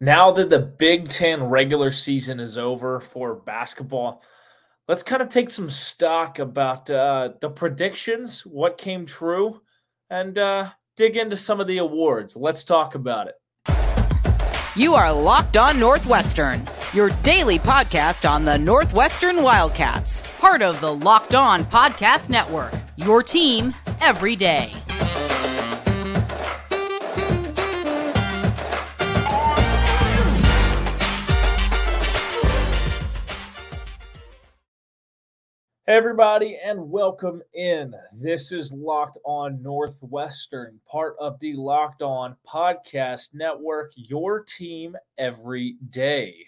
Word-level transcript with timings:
now 0.00 0.30
that 0.32 0.50
the 0.50 0.58
Big 0.58 1.08
Ten 1.08 1.44
regular 1.44 1.90
season 1.90 2.40
is 2.40 2.58
over 2.58 3.00
for 3.00 3.34
basketball, 3.34 4.22
let's 4.88 5.02
kind 5.02 5.22
of 5.22 5.28
take 5.28 5.50
some 5.50 5.70
stock 5.70 6.38
about 6.38 6.90
uh, 6.90 7.30
the 7.40 7.50
predictions, 7.50 8.44
what 8.44 8.78
came 8.78 9.06
true, 9.06 9.60
and 10.10 10.36
uh, 10.38 10.70
dig 10.96 11.16
into 11.16 11.36
some 11.36 11.60
of 11.60 11.66
the 11.66 11.78
awards. 11.78 12.36
Let's 12.36 12.64
talk 12.64 12.94
about 12.94 13.28
it. 13.28 13.34
You 14.76 14.94
are 14.94 15.10
Locked 15.10 15.56
On 15.56 15.80
Northwestern, 15.80 16.62
your 16.92 17.08
daily 17.22 17.58
podcast 17.58 18.28
on 18.28 18.44
the 18.44 18.58
Northwestern 18.58 19.42
Wildcats, 19.42 20.22
part 20.38 20.60
of 20.60 20.78
the 20.82 20.92
Locked 20.92 21.34
On 21.34 21.64
Podcast 21.64 22.28
Network, 22.28 22.74
your 22.96 23.22
team 23.22 23.72
every 24.02 24.36
day. 24.36 24.74
Everybody, 35.88 36.58
and 36.64 36.90
welcome 36.90 37.40
in. 37.54 37.94
This 38.12 38.50
is 38.50 38.72
Locked 38.72 39.18
On 39.24 39.62
Northwestern, 39.62 40.80
part 40.84 41.14
of 41.20 41.38
the 41.38 41.54
Locked 41.54 42.02
On 42.02 42.34
Podcast 42.44 43.34
Network, 43.34 43.92
your 43.94 44.42
team 44.42 44.96
every 45.16 45.76
day. 45.90 46.44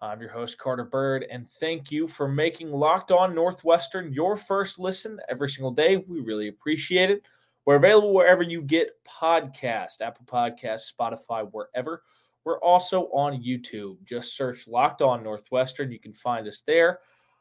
I'm 0.00 0.22
your 0.22 0.30
host, 0.30 0.56
Carter 0.56 0.86
Bird, 0.86 1.26
and 1.30 1.50
thank 1.60 1.92
you 1.92 2.08
for 2.08 2.28
making 2.28 2.70
Locked 2.70 3.12
On 3.12 3.34
Northwestern 3.34 4.10
your 4.10 4.36
first 4.38 4.78
listen 4.78 5.20
every 5.28 5.50
single 5.50 5.72
day. 5.72 5.98
We 5.98 6.20
really 6.20 6.48
appreciate 6.48 7.10
it. 7.10 7.26
We're 7.66 7.76
available 7.76 8.14
wherever 8.14 8.42
you 8.42 8.62
get 8.62 9.04
podcast, 9.04 10.00
Apple 10.00 10.24
Podcasts, 10.24 10.90
Spotify, 10.98 11.46
wherever. 11.52 12.04
We're 12.44 12.60
also 12.60 13.10
on 13.12 13.42
YouTube. 13.42 14.02
Just 14.06 14.34
search 14.34 14.66
Locked 14.66 15.02
On 15.02 15.22
Northwestern. 15.22 15.92
You 15.92 16.00
can 16.00 16.14
find 16.14 16.48
us 16.48 16.62
there. 16.66 17.00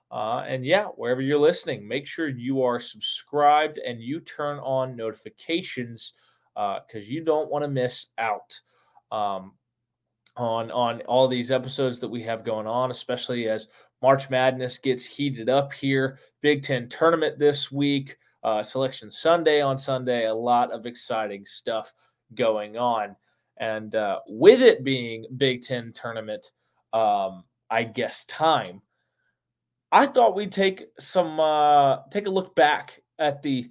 Uh, 0.09 0.45
and 0.47 0.65
yeah, 0.65 0.85
wherever 0.85 1.21
you're 1.21 1.37
listening, 1.37 1.87
make 1.87 2.07
sure 2.07 2.29
you 2.29 2.63
are 2.63 2.79
subscribed 2.79 3.77
and 3.79 4.01
you 4.01 4.19
turn 4.21 4.57
on 4.59 4.95
notifications 4.95 6.13
because 6.55 7.05
uh, 7.05 7.11
you 7.11 7.23
don't 7.23 7.51
want 7.51 7.63
to 7.63 7.67
miss 7.67 8.07
out 8.17 8.59
um, 9.11 9.53
on 10.37 10.71
on 10.71 11.01
all 11.01 11.27
these 11.27 11.51
episodes 11.51 11.99
that 11.99 12.07
we 12.07 12.23
have 12.23 12.45
going 12.45 12.67
on, 12.67 12.89
especially 12.89 13.49
as 13.49 13.67
March 14.01 14.29
Madness 14.29 14.77
gets 14.77 15.03
heated 15.03 15.49
up 15.49 15.73
here. 15.73 16.19
Big 16.41 16.63
Ten 16.63 16.87
tournament 16.87 17.37
this 17.37 17.71
week, 17.71 18.17
uh, 18.43 18.63
Selection 18.63 19.11
Sunday 19.11 19.61
on 19.61 19.77
Sunday. 19.77 20.25
A 20.25 20.33
lot 20.33 20.71
of 20.71 20.85
exciting 20.85 21.45
stuff 21.45 21.93
going 22.33 22.77
on, 22.77 23.15
and 23.57 23.93
uh, 23.95 24.19
with 24.29 24.61
it 24.61 24.85
being 24.85 25.25
Big 25.35 25.63
Ten 25.63 25.91
tournament, 25.93 26.51
um, 26.93 27.43
I 27.69 27.83
guess 27.83 28.23
time 28.25 28.81
I 29.91 30.05
thought 30.05 30.35
we'd 30.35 30.51
take 30.51 30.85
some 30.99 31.39
uh 31.39 32.03
take 32.09 32.27
a 32.27 32.31
look 32.31 32.55
back 32.55 33.01
at 33.19 33.41
the 33.41 33.69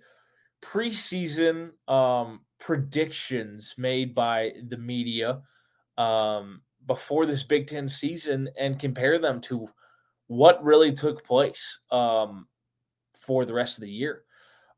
preseason 0.62 1.70
um 1.88 2.40
predictions 2.58 3.74
made 3.76 4.14
by 4.14 4.52
the 4.68 4.78
media 4.78 5.42
um 5.98 6.62
before 6.86 7.26
this 7.26 7.42
Big 7.42 7.66
Ten 7.66 7.88
season 7.88 8.48
and 8.58 8.78
compare 8.78 9.18
them 9.18 9.40
to 9.42 9.68
what 10.28 10.64
really 10.64 10.92
took 10.92 11.24
place 11.24 11.80
um 11.90 12.46
for 13.20 13.44
the 13.44 13.54
rest 13.54 13.76
of 13.76 13.82
the 13.82 13.90
year. 13.90 14.22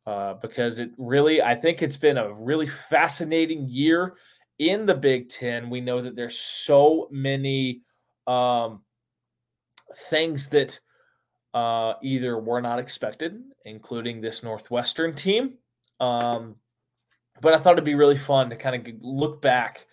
Uh, 0.06 0.33
because 0.41 0.78
it 0.78 0.91
really, 0.97 1.42
I 1.42 1.55
think 1.55 1.83
it's 1.83 1.98
been 1.98 2.17
a 2.17 2.33
really 2.33 2.67
fascinating 2.67 3.69
year 3.69 4.14
in 4.58 4.86
the 4.86 4.95
Big 4.95 5.28
Ten. 5.28 5.69
We 5.69 5.83
know 5.83 6.00
that 6.00 6.17
there's 6.17 6.39
so 6.39 7.08
many 7.11 7.83
um, 8.27 8.80
things 10.08 10.48
that 10.48 10.80
uh, 11.55 11.95
either 12.03 12.39
were 12.39 12.61
not 12.61 12.79
expected, 12.79 13.42
including 13.64 14.20
this 14.20 14.42
Northwestern 14.42 15.14
team. 15.14 15.55
Um, 16.01 16.57
but 17.41 17.55
I 17.55 17.59
thought 17.59 17.75
it'd 17.75 17.85
be 17.85 17.95
really 17.95 18.17
fun 18.17 18.51
to 18.51 18.57
kind 18.57 18.77
of 18.77 18.95
look 19.01 19.41
back 19.41 19.87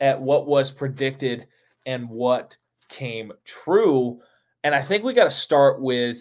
at 0.00 0.20
what 0.20 0.46
was 0.46 0.70
predicted 0.70 1.46
and 1.86 2.08
what 2.08 2.56
came 2.88 3.32
true. 3.44 4.20
And 4.64 4.74
I 4.74 4.82
think 4.82 5.04
we 5.04 5.14
got 5.14 5.24
to 5.24 5.30
start 5.30 5.80
with 5.80 6.18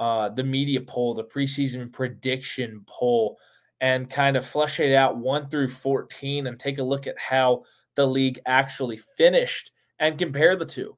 uh, 0.00 0.28
the 0.30 0.44
media 0.44 0.80
poll, 0.80 1.14
the 1.14 1.24
preseason 1.24 1.92
prediction 1.92 2.84
poll, 2.86 3.38
and 3.80 4.08
kind 4.08 4.36
of 4.36 4.46
flesh 4.46 4.80
it 4.80 4.94
out 4.94 5.16
one 5.16 5.48
through 5.48 5.68
14 5.68 6.46
and 6.46 6.58
take 6.58 6.78
a 6.78 6.82
look 6.82 7.06
at 7.06 7.18
how 7.18 7.64
the 7.96 8.06
league 8.06 8.40
actually 8.46 9.00
finished 9.16 9.72
and 9.98 10.18
compare 10.18 10.56
the 10.56 10.64
two. 10.64 10.96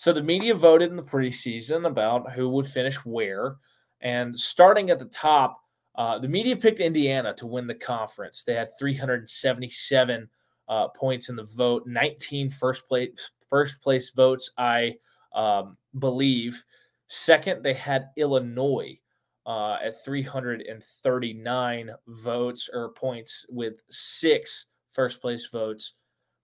So 0.00 0.14
the 0.14 0.22
media 0.22 0.54
voted 0.54 0.88
in 0.88 0.96
the 0.96 1.02
preseason 1.02 1.86
about 1.86 2.32
who 2.32 2.48
would 2.48 2.66
finish 2.66 2.96
where. 3.04 3.56
And 4.00 4.34
starting 4.34 4.88
at 4.88 4.98
the 4.98 5.04
top, 5.04 5.60
uh, 5.94 6.18
the 6.18 6.26
media 6.26 6.56
picked 6.56 6.80
Indiana 6.80 7.34
to 7.34 7.46
win 7.46 7.66
the 7.66 7.74
conference. 7.74 8.42
They 8.42 8.54
had 8.54 8.70
377 8.78 10.26
uh, 10.70 10.88
points 10.88 11.28
in 11.28 11.36
the 11.36 11.44
vote, 11.44 11.82
19 11.86 12.48
first 12.48 12.88
place 12.88 13.30
first 13.50 13.78
place 13.82 14.08
votes, 14.08 14.50
I 14.56 14.96
um, 15.34 15.76
believe. 15.98 16.64
Second, 17.08 17.62
they 17.62 17.74
had 17.74 18.08
Illinois 18.16 18.98
uh, 19.44 19.76
at 19.84 20.02
339 20.02 21.90
votes 22.06 22.70
or 22.72 22.92
points 22.92 23.44
with 23.50 23.74
six 23.90 24.64
first 24.92 25.20
place 25.20 25.46
votes. 25.52 25.92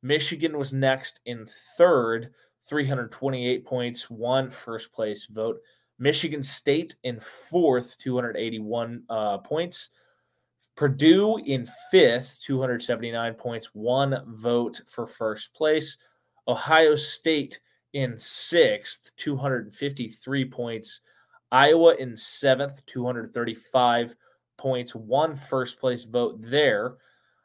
Michigan 0.03 0.59
was 0.59 0.75
next 0.75 1.21
in 1.25 1.47
third 1.78 2.34
328 2.66 3.65
points, 3.65 4.10
one 4.10 4.50
first 4.50 4.93
place 4.93 5.27
vote. 5.27 5.60
Michigan 5.99 6.43
State 6.43 6.97
in 7.04 7.21
fourth, 7.21 7.97
281 7.99 9.03
uh, 9.09 9.38
points. 9.38 9.91
Purdue 10.75 11.38
in 11.38 11.66
fifth, 11.91 12.38
279 12.44 13.34
points, 13.34 13.71
one 13.72 14.22
vote 14.27 14.82
for 14.87 15.06
first 15.06 15.54
place. 15.54 15.97
Ohio 16.49 16.94
State 16.94 17.60
in 17.94 18.19
sixth, 18.19 19.12
253 19.16 20.44
points. 20.44 21.00
Iowa 21.50 21.94
in 21.94 22.16
seventh, 22.16 22.84
235 22.87 24.16
points, 24.59 24.94
one 24.94 25.34
first 25.34 25.81
place 25.81 26.04
vote 26.04 26.37
there. 26.43 26.97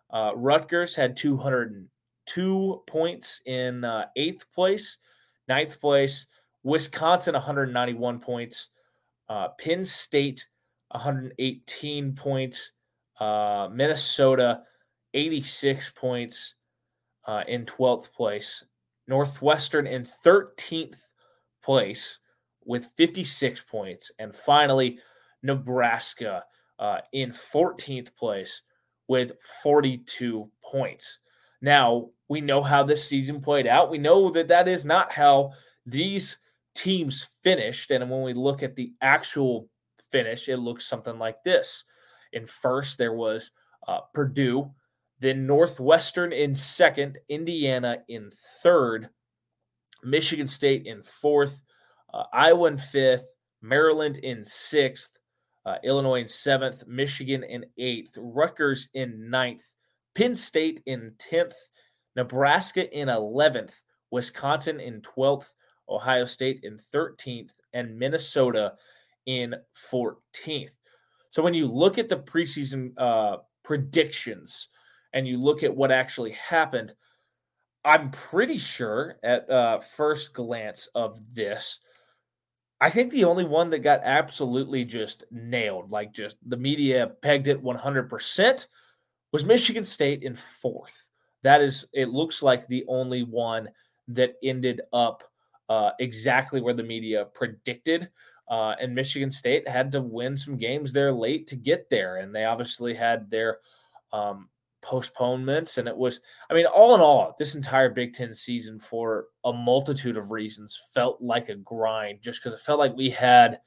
Uh, 0.09 0.33
Rutgers 0.35 0.93
had 0.93 1.15
202 1.15 2.83
points 2.85 3.41
in 3.45 3.85
uh, 3.85 4.07
eighth 4.17 4.51
place. 4.51 4.97
Ninth 5.47 5.79
place, 5.79 6.28
Wisconsin 6.63 7.34
191 7.34 8.19
points, 8.19 8.69
uh, 9.29 9.50
Penn 9.59 9.84
State 9.85 10.46
118 10.91 12.13
points, 12.13 12.72
uh, 13.19 13.69
Minnesota 13.72 14.62
86 15.13 15.91
points 15.96 16.56
uh, 17.28 17.44
in 17.47 17.66
12th 17.66 18.12
place, 18.12 18.63
Northwestern 19.07 19.88
in 19.88 20.07
13th 20.25 21.07
place 21.63 22.19
with 22.66 22.88
56 22.97 23.62
points, 23.69 24.12
and 24.19 24.34
finally 24.34 25.00
Nebraska 25.44 26.44
uh, 26.80 27.00
in 27.13 27.34
14th 27.53 28.16
place 28.16 28.62
with 29.07 29.34
42 29.63 30.50
points. 30.63 31.19
Now, 31.61 32.09
we 32.27 32.41
know 32.41 32.61
how 32.61 32.83
this 32.83 33.07
season 33.07 33.41
played 33.41 33.67
out. 33.67 33.89
We 33.89 33.97
know 33.97 34.31
that 34.31 34.47
that 34.47 34.67
is 34.67 34.85
not 34.85 35.11
how 35.11 35.51
these 35.85 36.38
teams 36.75 37.27
finished. 37.44 37.91
And 37.91 38.09
when 38.09 38.23
we 38.23 38.33
look 38.33 38.63
at 38.63 38.75
the 38.75 38.94
actual 39.01 39.67
finish, 40.11 40.47
it 40.50 40.57
looks 40.57 40.88
something 40.88 41.19
like 41.19 41.44
this. 41.44 41.83
In 42.33 42.45
first, 42.45 42.97
there 42.97 43.13
was 43.13 43.51
uh, 43.88 44.00
Purdue, 44.13 44.71
then 45.19 45.45
Northwestern 45.45 46.31
in 46.31 46.55
second, 46.55 47.19
Indiana 47.29 48.00
in 48.07 48.31
third, 48.63 49.09
Michigan 50.03 50.47
State 50.47 50.86
in 50.88 51.03
fourth, 51.03 51.62
uh, 52.13 52.24
Iowa 52.33 52.68
in 52.68 52.77
fifth, 52.77 53.36
Maryland 53.62 54.18
in 54.18 54.44
sixth, 54.44 55.12
uh, 55.65 55.75
Illinois 55.83 56.21
in 56.21 56.27
seventh, 56.27 56.88
Michigan 56.88 57.44
in 57.44 57.65
eighth, 57.77 58.18
Rutgers 58.18 58.89
in 58.94 59.30
ninth, 59.30 59.63
Penn 60.16 60.36
State 60.36 60.81
in 60.86 61.13
10th, 61.18 61.54
Nebraska 62.16 62.92
in 62.98 63.08
11th, 63.08 63.74
Wisconsin 64.12 64.80
in 64.80 65.02
12th, 65.02 65.54
Ohio 65.90 66.25
State 66.25 66.62
in 66.63 66.80
13th, 66.94 67.52
and 67.74 67.98
Minnesota 67.98 68.74
in 69.25 69.56
14th. 69.92 70.75
So 71.30 71.42
when 71.42 71.54
you 71.54 71.68
look 71.68 71.98
at 71.98 72.10
the 72.10 72.18
preseason 72.18 72.92
uh, 72.98 73.38
predictions 73.63 74.68
and 75.13 75.28
you 75.28 75.38
look 75.38 75.63
at 75.63 75.75
what 75.75 75.92
actually 75.92 76.31
happened, 76.31 76.94
I'm 77.86 78.12
pretty 78.12 78.58
sure 78.58 79.18
at 79.24 79.50
uh, 79.50 79.80
first 79.80 80.34
glance 80.34 80.88
of 80.94 81.19
this, 81.34 81.80
I 82.81 82.90
think 82.90 83.12
the 83.12 83.24
only 83.24 83.46
one 83.46 83.69
that 83.69 83.80
got 83.80 84.02
absolutely 84.04 84.84
just 84.84 85.24
nailed, 85.31 85.92
like 85.92 86.13
just 86.13 86.38
the 86.48 86.58
media 86.58 87.12
pegged 87.22 87.48
it 87.48 87.63
100%, 87.63 88.68
was 89.31 89.45
Michigan 89.45 89.86
State 89.86 90.24
in 90.24 90.36
fourth. 90.36 91.10
That 91.44 91.62
is, 91.62 91.88
it 91.94 92.10
looks 92.10 92.44
like 92.44 92.68
the 92.68 92.86
only 92.88 93.24
one 93.24 93.69
that 94.10 94.36
ended 94.44 94.81
up 94.94 95.24
uh, 95.69 95.92
exactly 96.00 96.62
where 96.62 96.74
the 96.74 96.83
media 96.83 97.25
predicted. 97.33 98.10
Uh, 98.50 98.75
and 98.81 98.94
Michigan 98.94 99.31
State 99.31 99.68
had 99.68 99.92
to 99.94 100.01
win 100.01 100.38
some 100.38 100.57
games 100.57 100.92
there 100.92 101.13
late 101.13 101.48
to 101.48 101.56
get 101.56 101.89
there. 101.89 102.18
And 102.18 102.36
they 102.36 102.44
obviously 102.44 102.94
had 102.94 103.31
their 103.31 103.60
um, 104.12 104.50
postponements. 104.81 105.77
And 105.77 105.88
it 105.88 105.95
was, 105.95 106.19
I 106.50 106.54
mean, 106.54 106.66
all 106.66 106.94
in 106.94 107.01
all, 107.01 107.36
this 107.39 107.56
entire 107.56 107.89
Big 107.89 108.13
Ten 108.13 108.34
season, 108.34 108.80
for 108.80 109.27
a 109.45 109.54
multitude 109.54 110.18
of 110.18 110.31
reasons, 110.31 110.77
felt 110.94 111.22
like 111.22 111.48
a 111.48 111.56
grind 111.56 112.22
just 112.22 112.44
because 112.44 112.60
it 112.60 112.63
felt 112.63 112.80
like 112.80 112.95
we 112.98 113.10
had, 113.10 113.62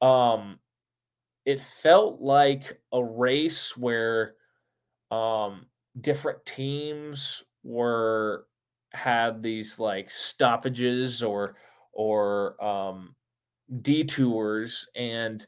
um, 0.00 0.58
it 1.44 1.60
felt 1.60 2.20
like 2.20 2.80
a 2.92 3.04
race 3.04 3.76
where 3.76 4.34
um, 5.10 5.66
different 6.00 6.44
teams 6.44 7.44
were 7.62 8.46
had 8.92 9.42
these 9.42 9.78
like 9.78 10.10
stoppages 10.10 11.22
or 11.22 11.56
or 11.92 12.62
um, 12.64 13.14
detours 13.82 14.86
and 14.94 15.46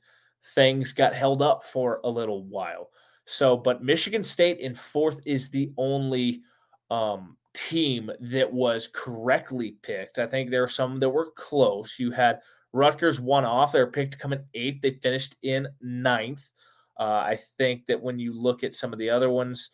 things 0.55 0.93
got 0.93 1.15
held 1.15 1.43
up 1.43 1.65
for 1.65 2.01
a 2.05 2.09
little 2.09 2.45
while. 2.45 2.91
So, 3.25 3.57
but 3.57 3.83
Michigan 3.83 4.25
State 4.25 4.59
in 4.61 4.75
fourth 4.75 5.21
is 5.27 5.51
the 5.51 5.71
only 5.77 6.43
um, 6.91 7.37
team 7.53 8.11
that 8.21 8.51
was 8.51 8.89
correctly 8.93 9.77
picked. 9.83 10.19
I 10.19 10.27
think 10.27 10.51
there 10.51 10.63
were 10.63 10.69
some 10.69 10.99
that 11.01 11.11
were 11.11 11.33
close. 11.37 11.97
You 11.99 12.11
had 12.11 12.41
Rutgers 12.73 13.21
one 13.21 13.45
off. 13.45 13.73
They 13.73 13.81
were 13.81 13.91
picked 13.91 14.13
to 14.13 14.19
come 14.19 14.33
in 14.33 14.45
eighth. 14.55 14.81
They 14.81 14.93
finished 14.93 15.37
in 15.43 15.69
ninth. 15.81 16.51
Uh, 16.99 17.23
I 17.25 17.39
think 17.57 17.87
that 17.87 18.03
when 18.03 18.19
you 18.19 18.33
look 18.33 18.65
at 18.65 18.75
some 18.75 18.93
of 18.93 18.99
the 18.99 19.11
other 19.11 19.31
ones, 19.31 19.71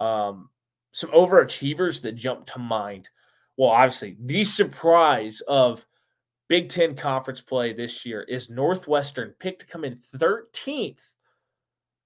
um, 0.00 0.50
some 0.92 1.10
overachievers 1.10 2.02
that 2.02 2.12
jump 2.12 2.46
to 2.46 2.58
mind. 2.58 3.08
Well, 3.56 3.70
obviously, 3.70 4.16
the 4.20 4.44
surprise 4.44 5.40
of 5.48 5.86
Big 6.48 6.68
Ten 6.68 6.94
conference 6.94 7.40
play 7.40 7.72
this 7.72 8.04
year 8.04 8.22
is 8.22 8.50
Northwestern 8.50 9.34
picked 9.38 9.60
to 9.60 9.66
come 9.66 9.84
in 9.84 9.94
13th 9.94 11.00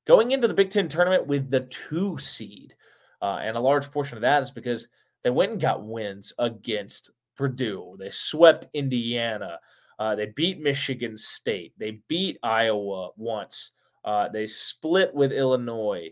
going 0.07 0.33
into 0.33 0.49
the 0.49 0.55
Big 0.55 0.71
Ten 0.71 0.89
tournament 0.89 1.27
with 1.27 1.51
the 1.51 1.61
two 1.61 2.19
seed. 2.19 2.75
Uh, 3.23 3.39
and 3.43 3.57
a 3.57 3.61
large 3.61 3.91
portion 3.91 4.17
of 4.17 4.23
that 4.23 4.43
is 4.43 4.51
because 4.51 4.89
they 5.23 5.31
went 5.31 5.53
and 5.53 5.61
got 5.61 5.85
wins 5.85 6.33
against 6.39 7.11
Purdue. 7.37 7.97
They 7.99 8.11
swept 8.11 8.69
Indiana. 8.75 9.59
Uh, 9.99 10.15
they 10.15 10.27
beat 10.27 10.59
Michigan 10.59 11.17
State. 11.17 11.75
They 11.79 12.01
beat 12.09 12.39
Iowa 12.43 13.11
once. 13.17 13.73
Uh, 14.05 14.29
they 14.29 14.47
split 14.47 15.15
with 15.15 15.33
Illinois. 15.33 16.11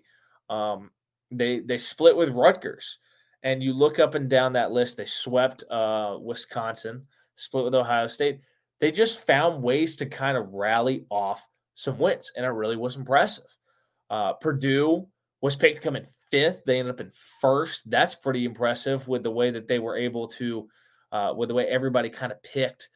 Um, 0.50 0.90
they 1.31 1.61
they 1.61 1.79
split 1.79 2.17
with 2.17 2.31
Rutgers. 2.31 2.99
And 3.43 3.62
you 3.62 3.73
look 3.73 3.99
up 3.99 4.14
and 4.14 4.29
down 4.29 4.52
that 4.55 4.73
list. 4.73 4.96
They 4.96 5.05
swept 5.05 5.62
uh, 5.70 6.19
Wisconsin, 6.20 7.06
split 7.37 7.64
with 7.64 7.75
Ohio 7.75 8.08
State. 8.08 8.40
They 8.81 8.90
just 8.90 9.25
found 9.25 9.62
ways 9.62 9.96
to 9.96 10.06
kind 10.06 10.37
of 10.37 10.52
rally 10.52 11.05
off 11.08 11.46
some 11.75 11.99
wins, 11.99 12.32
and 12.37 12.44
it 12.44 12.49
really 12.50 12.76
was 12.76 12.96
impressive. 12.96 13.44
Uh, 14.11 14.32
Purdue 14.35 15.06
was 15.40 15.55
picked 15.55 15.76
to 15.76 15.82
come 15.82 15.96
in 15.96 16.06
fifth. 16.31 16.64
They 16.67 16.79
ended 16.79 16.94
up 16.94 17.00
in 17.00 17.12
first. 17.40 17.88
That's 17.88 18.14
pretty 18.14 18.44
impressive 18.44 19.06
with 19.06 19.23
the 19.23 19.31
way 19.31 19.50
that 19.50 19.69
they 19.69 19.79
were 19.79 19.96
able 19.96 20.26
to, 20.29 20.69
uh, 21.12 21.35
with 21.37 21.49
the 21.49 21.55
way 21.55 21.67
everybody 21.67 22.11
kind 22.11 22.32
of 22.32 22.43
picked 22.43 22.88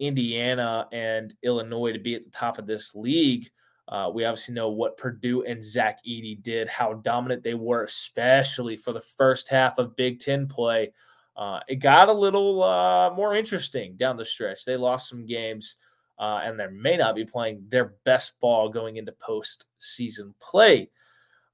Indiana 0.00 0.88
and 0.92 1.32
Illinois 1.42 1.92
to 1.92 1.98
be 1.98 2.14
at 2.14 2.24
the 2.24 2.30
top 2.30 2.58
of 2.58 2.66
this 2.66 2.92
league. 2.94 3.48
Uh, 3.88 4.10
we 4.12 4.24
obviously 4.24 4.54
know 4.54 4.70
what 4.70 4.96
Purdue 4.96 5.44
and 5.44 5.62
Zach 5.62 5.98
Edey 6.06 6.42
did, 6.42 6.68
how 6.68 6.94
dominant 6.94 7.42
they 7.42 7.54
were, 7.54 7.84
especially 7.84 8.76
for 8.76 8.92
the 8.92 9.00
first 9.00 9.48
half 9.48 9.78
of 9.78 9.96
Big 9.96 10.20
Ten 10.20 10.46
play. 10.46 10.92
Uh, 11.36 11.60
it 11.68 11.76
got 11.76 12.08
a 12.08 12.12
little 12.12 12.62
uh, 12.62 13.10
more 13.10 13.34
interesting 13.34 13.96
down 13.96 14.16
the 14.16 14.24
stretch. 14.24 14.64
They 14.64 14.76
lost 14.76 15.08
some 15.08 15.26
games, 15.26 15.76
uh, 16.18 16.40
and 16.44 16.58
they 16.58 16.68
may 16.68 16.96
not 16.96 17.14
be 17.14 17.24
playing 17.24 17.64
their 17.68 17.94
best 18.04 18.40
ball 18.40 18.68
going 18.68 18.96
into 18.96 19.12
postseason 19.12 20.32
play. 20.40 20.90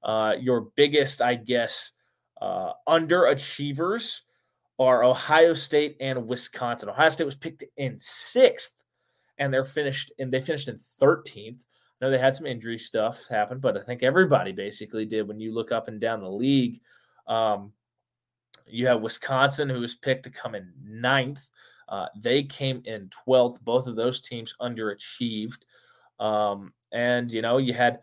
Uh, 0.03 0.35
your 0.39 0.67
biggest, 0.75 1.21
I 1.21 1.35
guess, 1.35 1.91
uh, 2.41 2.73
underachievers 2.87 4.21
are 4.79 5.03
Ohio 5.03 5.53
State 5.53 5.97
and 5.99 6.27
Wisconsin. 6.27 6.89
Ohio 6.89 7.09
State 7.09 7.25
was 7.25 7.35
picked 7.35 7.63
in 7.77 7.97
sixth, 7.99 8.75
and 9.37 9.53
they're 9.53 9.65
finished 9.65 10.11
and 10.19 10.31
they 10.31 10.39
finished 10.41 10.67
in 10.67 10.77
13th. 11.01 11.65
Know 12.01 12.09
they 12.09 12.17
had 12.17 12.35
some 12.35 12.47
injury 12.47 12.79
stuff 12.79 13.27
happen, 13.29 13.59
but 13.59 13.77
I 13.77 13.83
think 13.83 14.01
everybody 14.01 14.51
basically 14.51 15.05
did 15.05 15.27
when 15.27 15.39
you 15.39 15.53
look 15.53 15.71
up 15.71 15.87
and 15.87 16.01
down 16.01 16.21
the 16.21 16.29
league. 16.29 16.81
Um, 17.27 17.71
you 18.65 18.87
have 18.87 19.01
Wisconsin, 19.01 19.69
who 19.69 19.79
was 19.79 19.95
picked 19.95 20.23
to 20.23 20.31
come 20.31 20.55
in 20.55 20.73
ninth. 20.83 21.47
Uh, 21.87 22.07
they 22.17 22.43
came 22.43 22.81
in 22.85 23.09
12th. 23.27 23.61
Both 23.61 23.85
of 23.85 23.95
those 23.95 24.21
teams 24.21 24.55
underachieved. 24.59 25.59
Um, 26.19 26.73
and, 26.91 27.31
you 27.31 27.41
know, 27.41 27.57
you 27.57 27.73
had 27.73 27.99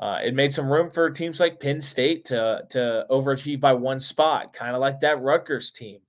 uh, 0.00 0.18
it 0.24 0.34
made 0.34 0.52
some 0.52 0.70
room 0.70 0.90
for 0.90 1.10
teams 1.10 1.40
like 1.40 1.60
Penn 1.60 1.80
State 1.80 2.24
to, 2.26 2.62
to 2.70 3.06
overachieve 3.10 3.60
by 3.60 3.72
one 3.72 4.00
spot, 4.00 4.52
kind 4.52 4.74
of 4.74 4.80
like 4.80 4.98
that 5.00 5.20
Rutgers 5.20 5.70
team. 5.70 6.00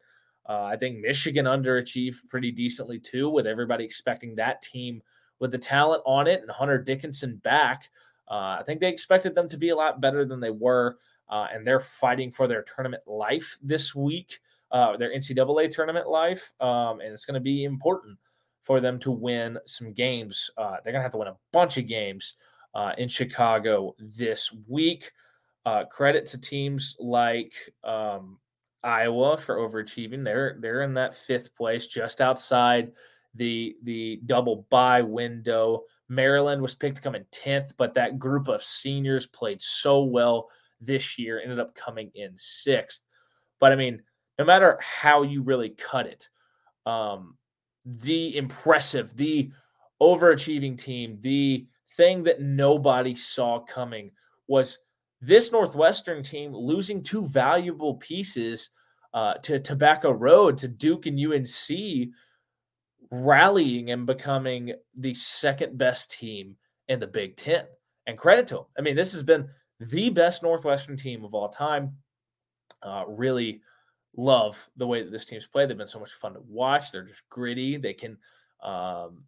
Uh, 0.48 0.63
I 0.63 0.77
think 0.77 1.00
Michigan 1.00 1.45
underachieved 1.45 2.27
pretty 2.30 2.51
decently 2.51 3.00
too, 3.00 3.30
with 3.30 3.45
everybody 3.45 3.84
expecting 3.84 4.36
that 4.36 4.62
team 4.62 5.01
with 5.42 5.52
the 5.52 5.58
talent 5.58 6.02
on 6.06 6.28
it 6.28 6.42
and 6.42 6.50
Hunter 6.50 6.78
Dickinson 6.78 7.36
back. 7.44 7.90
Uh, 8.30 8.58
I 8.60 8.64
think 8.66 8.80
they 8.80 8.88
expected 8.88 9.36
them 9.36 9.50
to 9.50 9.58
be 9.58 9.70
a 9.70 9.76
lot 9.76 10.00
better 10.00 10.24
than 10.24 10.40
they 10.40 10.52
were, 10.52 11.00
uh, 11.30 11.48
and 11.52 11.68
they're 11.68 11.82
fighting 11.82 12.32
for 12.32 12.48
their 12.48 12.64
tournament 12.64 13.04
life 13.06 13.58
this 13.62 13.94
week, 13.94 14.40
uh, 14.72 14.96
their 14.96 15.14
NCAA 15.14 15.70
tournament 15.70 16.08
life, 16.08 16.54
um, 16.62 17.02
and 17.02 17.12
it's 17.12 17.26
going 17.26 17.34
to 17.34 17.42
be 17.42 17.66
important 17.66 18.18
for 18.62 18.80
them 18.80 19.00
to 19.00 19.12
win 19.12 19.58
some 19.66 19.92
games. 19.92 20.50
Uh, 20.58 20.78
they're 20.84 20.94
going 20.94 21.02
to 21.02 21.04
have 21.04 21.12
to 21.12 21.18
win 21.18 21.28
a 21.28 21.38
bunch 21.52 21.78
of 21.78 21.88
games 21.88 22.36
uh, 22.76 22.94
in 22.98 23.10
Chicago 23.10 23.96
this 24.00 24.54
week. 24.70 25.12
Uh, 25.66 25.84
credit 25.86 26.26
to 26.28 26.40
teams 26.40 26.96
like 27.00 27.54
um, 27.84 28.38
Iowa 28.84 29.38
for 29.38 29.58
overachieving. 29.58 30.24
They're 30.24 30.58
they're 30.60 30.84
in 30.84 30.94
that 30.96 31.16
fifth 31.16 31.54
place, 31.56 31.88
just 31.88 32.22
outside 32.22 32.92
the 33.36 33.75
the 33.83 34.22
double 34.25 34.68
bye 34.69 35.01
window. 35.01 35.83
Maryland 36.10 36.62
was 36.62 36.75
picked 36.75 36.98
to 36.98 37.01
come 37.01 37.16
in 37.16 37.25
10th, 37.31 37.72
but 37.78 37.94
that 37.94 38.19
group 38.19 38.50
of 38.50 38.62
seniors 38.62 39.28
played 39.28 39.62
so 39.62 40.04
well 40.04 40.50
this 40.81 41.18
year, 41.18 41.39
ended 41.42 41.60
up 41.60 41.74
coming 41.74 42.12
in 42.16 42.33
sixth. 42.36 43.04
But 43.60 43.72
I 43.72 43.75
mean, 43.75 44.01
no 44.38 44.44
matter 44.44 44.78
how 44.81 45.22
you 45.24 45.42
really 45.42 45.69
cut 45.69 46.07
it, 46.07 46.27
um, 46.86 47.38
the 47.86 48.36
impressive, 48.36 49.15
the 49.15 49.51
overachieving 50.01 50.82
team, 50.82 51.17
the 51.22 51.67
thing 51.96 52.24
that 52.24 52.41
nobody 52.41 53.15
saw 53.15 53.60
coming 53.60 54.12
was 54.48 54.79
this 55.22 55.51
Northwestern 55.51 56.24
team 56.24 56.53
losing 56.53 57.03
two 57.03 57.25
valuable 57.25 57.96
pieces 57.96 58.72
uh, 59.13 59.36
to 59.36 59.60
Tobacco 59.60 60.12
Road, 60.12 60.58
to 60.58 60.67
Duke 60.67 61.06
and 61.06 61.20
UNC, 61.20 62.10
rallying 63.12 63.91
and 63.91 64.06
becoming 64.06 64.74
the 64.98 65.13
second 65.13 65.77
best 65.77 66.18
team 66.18 66.56
in 66.88 67.00
the 67.00 67.08
Big 67.08 67.38
Ten. 67.38 67.65
And 68.08 68.18
credit 68.18 68.48
to 68.48 68.56
them. 68.56 68.65
I 68.77 68.82
mean, 68.82 68.96
this 68.96 69.12
has 69.13 69.24
been 69.24 69.48
the 69.80 70.10
best 70.10 70.41
Northwestern 70.41 70.98
team 70.98 71.24
of 71.24 71.34
all 71.34 71.50
time. 71.50 71.96
Uh, 72.82 73.03
really 73.08 73.62
love 74.15 74.58
the 74.77 74.88
way 74.88 75.03
that 75.03 75.12
this 75.12 75.25
team's 75.25 75.48
played. 75.48 75.70
They've 75.70 75.77
been 75.77 75.88
so 75.88 76.00
much 76.00 76.13
fun 76.13 76.34
to 76.34 76.41
watch. 76.48 76.91
They're 76.91 77.06
just 77.06 77.27
gritty. 77.30 77.77
They 77.77 77.94
can 77.94 78.18
um, 78.63 79.24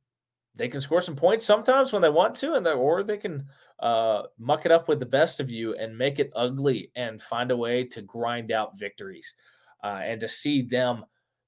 they 0.55 0.67
can 0.67 0.81
score 0.81 1.01
some 1.01 1.15
points 1.15 1.45
sometimes 1.45 1.91
when 1.91 2.01
they 2.01 2.09
want 2.09 2.35
to, 2.35 2.53
and 2.53 2.65
they, 2.65 2.71
or 2.71 3.03
they 3.03 3.17
can 3.17 3.45
uh, 3.79 4.23
muck 4.37 4.65
it 4.65 4.71
up 4.71 4.87
with 4.87 4.99
the 4.99 5.05
best 5.05 5.39
of 5.39 5.49
you 5.49 5.75
and 5.75 5.97
make 5.97 6.19
it 6.19 6.31
ugly 6.35 6.91
and 6.95 7.21
find 7.21 7.49
a 7.51 7.57
way 7.57 7.83
to 7.85 8.01
grind 8.01 8.51
out 8.51 8.77
victories. 8.77 9.33
Uh, 9.83 9.99
and 10.03 10.21
to 10.21 10.27
see 10.29 10.61
them 10.61 11.03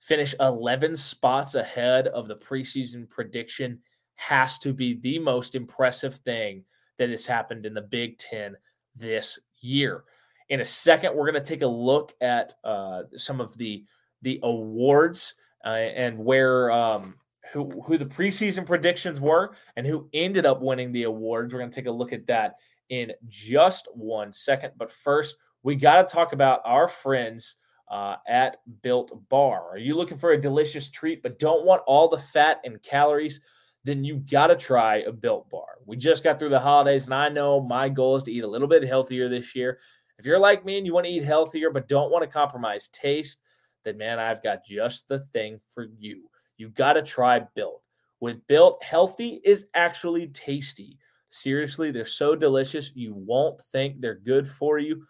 finish 0.06 0.36
11 0.40 0.96
spots 0.96 1.56
ahead 1.56 2.08
of 2.10 2.28
the 2.28 2.36
preseason 2.36 3.10
prediction 3.10 3.80
has 4.16 4.60
to 4.60 4.72
be 4.72 5.00
the 5.02 5.18
most 5.18 5.56
impressive 5.56 6.16
thing 6.18 6.64
that 6.98 7.10
has 7.10 7.26
happened 7.26 7.66
in 7.66 7.74
the 7.74 7.82
Big 7.82 8.18
Ten 8.18 8.56
this 8.96 9.40
year. 9.62 10.04
In 10.50 10.62
a 10.62 10.66
second, 10.66 11.16
we're 11.16 11.30
going 11.30 11.42
to 11.42 11.48
take 11.48 11.64
a 11.64 11.68
look 11.68 12.14
at 12.22 12.54
uh, 12.64 13.04
some 13.16 13.42
of 13.42 13.58
the 13.58 13.84
the 14.22 14.40
awards 14.44 15.36
uh, 15.66 15.70
and 15.70 16.18
where 16.18 16.72
um, 16.72 17.16
who 17.52 17.82
who 17.82 17.98
the 17.98 18.06
preseason 18.06 18.66
predictions 18.66 19.20
were 19.20 19.56
and 19.76 19.86
who 19.88 20.08
ended 20.14 20.46
up 20.46 20.62
winning 20.62 20.92
the 20.92 21.04
awards. 21.04 21.52
We're 21.52 21.60
going 21.60 21.72
to 21.72 21.76
take 21.76 21.88
a 21.88 21.92
look 21.92 22.14
at 22.14 22.28
that 22.28 22.56
in 22.90 23.12
just 23.28 23.88
one 23.94 24.32
second. 24.32 24.74
But 24.78 24.92
first, 24.92 25.36
we 25.64 25.76
got 25.76 26.08
to 26.08 26.14
talk 26.14 26.32
about 26.32 26.62
our 26.64 26.88
friends 26.88 27.56
uh, 27.90 28.16
at 28.28 28.58
Built 28.82 29.12
Bar. 29.30 29.70
Are 29.70 29.78
you 29.78 29.96
looking 29.96 30.18
for 30.18 30.32
a 30.32 30.42
delicious 30.42 30.90
treat 30.90 31.22
but 31.22 31.40
don't 31.40 31.66
want 31.66 31.84
all 31.86 32.08
the 32.08 32.18
fat 32.18 32.60
and 32.66 32.82
calories? 32.84 33.40
Then 33.84 34.04
you 34.04 34.18
got 34.18 34.48
to 34.48 34.56
try 34.56 34.98
a 34.98 35.12
Built 35.12 35.50
Bar. 35.50 35.78
We 35.86 35.96
just 35.96 36.24
got 36.24 36.40
through 36.40 36.50
the 36.50 36.60
holidays, 36.60 37.06
and 37.06 37.14
I 37.14 37.30
know 37.30 37.62
my 37.62 37.88
goal 37.88 38.16
is 38.16 38.24
to 38.24 38.32
eat 38.32 38.44
a 38.44 38.48
little 38.48 38.68
bit 38.68 38.84
healthier 38.84 39.30
this 39.30 39.56
year. 39.56 39.78
If 40.18 40.26
you're 40.26 40.40
like 40.40 40.66
me 40.66 40.78
and 40.78 40.86
you 40.86 40.94
want 40.94 41.06
to 41.06 41.12
eat 41.12 41.24
healthier 41.24 41.70
but 41.70 41.88
don't 41.88 42.12
want 42.12 42.24
to 42.24 42.28
compromise 42.28 42.88
taste, 42.88 43.42
then 43.84 43.98
man, 43.98 44.18
I've 44.18 44.42
got 44.42 44.66
just 44.66 45.08
the 45.08 45.20
thing 45.20 45.60
for 45.68 45.88
you. 46.00 46.30
You 46.58 46.70
got 46.70 46.94
to 46.94 47.04
try 47.04 47.40
Built. 47.54 47.82
With 48.22 48.46
Built, 48.48 48.82
healthy 48.84 49.42
is 49.44 49.68
actually 49.76 50.28
tasty. 50.28 50.98
Seriously, 51.30 51.92
they're 51.92 52.06
so 52.06 52.36
delicious, 52.36 52.92
you 52.96 53.14
won't 53.14 53.62
think 53.62 54.00
they're 54.00 54.16
good 54.16 54.48
for 54.48 54.80
you, 54.80 55.06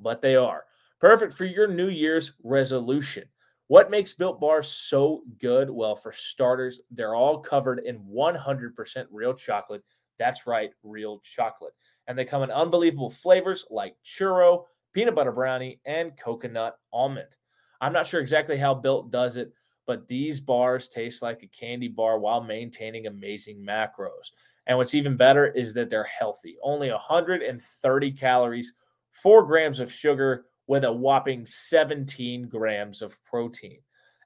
but 0.00 0.20
they 0.20 0.34
are. 0.34 0.64
Perfect 1.00 1.32
for 1.32 1.44
your 1.44 1.68
New 1.68 1.88
Year's 1.88 2.32
resolution. 2.42 3.24
What 3.68 3.90
makes 3.90 4.14
Built 4.14 4.40
Bars 4.40 4.66
so 4.66 5.22
good? 5.40 5.70
Well, 5.70 5.94
for 5.94 6.10
starters, 6.10 6.80
they're 6.90 7.14
all 7.14 7.38
covered 7.38 7.80
in 7.80 7.98
100% 8.00 9.06
real 9.10 9.34
chocolate. 9.34 9.84
That's 10.18 10.46
right, 10.46 10.70
real 10.82 11.20
chocolate. 11.20 11.74
And 12.06 12.18
they 12.18 12.24
come 12.24 12.42
in 12.42 12.50
unbelievable 12.50 13.10
flavors 13.10 13.66
like 13.70 13.94
churro, 14.04 14.64
peanut 14.92 15.14
butter 15.14 15.30
brownie, 15.30 15.80
and 15.84 16.16
coconut 16.16 16.78
almond. 16.92 17.36
I'm 17.80 17.92
not 17.92 18.06
sure 18.06 18.20
exactly 18.20 18.56
how 18.56 18.74
Built 18.74 19.12
does 19.12 19.36
it, 19.36 19.52
but 19.86 20.08
these 20.08 20.40
bars 20.40 20.88
taste 20.88 21.22
like 21.22 21.42
a 21.42 21.48
candy 21.48 21.88
bar 21.88 22.18
while 22.18 22.42
maintaining 22.42 23.06
amazing 23.06 23.64
macros. 23.64 24.32
And 24.66 24.76
what's 24.76 24.94
even 24.94 25.16
better 25.16 25.46
is 25.46 25.72
that 25.74 25.90
they're 25.90 26.04
healthy. 26.04 26.56
Only 26.62 26.90
130 26.90 28.12
calories, 28.12 28.74
4 29.12 29.44
grams 29.44 29.78
of 29.78 29.92
sugar 29.92 30.46
with 30.68 30.84
a 30.84 30.92
whopping 30.92 31.44
17 31.44 32.46
grams 32.46 33.02
of 33.02 33.18
protein. 33.24 33.80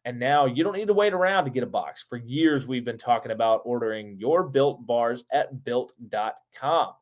And 0.04 0.18
now 0.18 0.46
you 0.46 0.64
don't 0.64 0.76
need 0.76 0.88
to 0.88 0.94
wait 0.94 1.12
around 1.12 1.44
to 1.44 1.50
get 1.50 1.62
a 1.62 1.66
box. 1.66 2.04
For 2.08 2.16
years, 2.16 2.66
we've 2.66 2.84
been 2.84 2.98
talking 2.98 3.32
about 3.32 3.62
ordering 3.64 4.16
your 4.18 4.42
built 4.42 4.84
bars 4.84 5.24
at 5.32 5.64
built.com. 5.64 6.92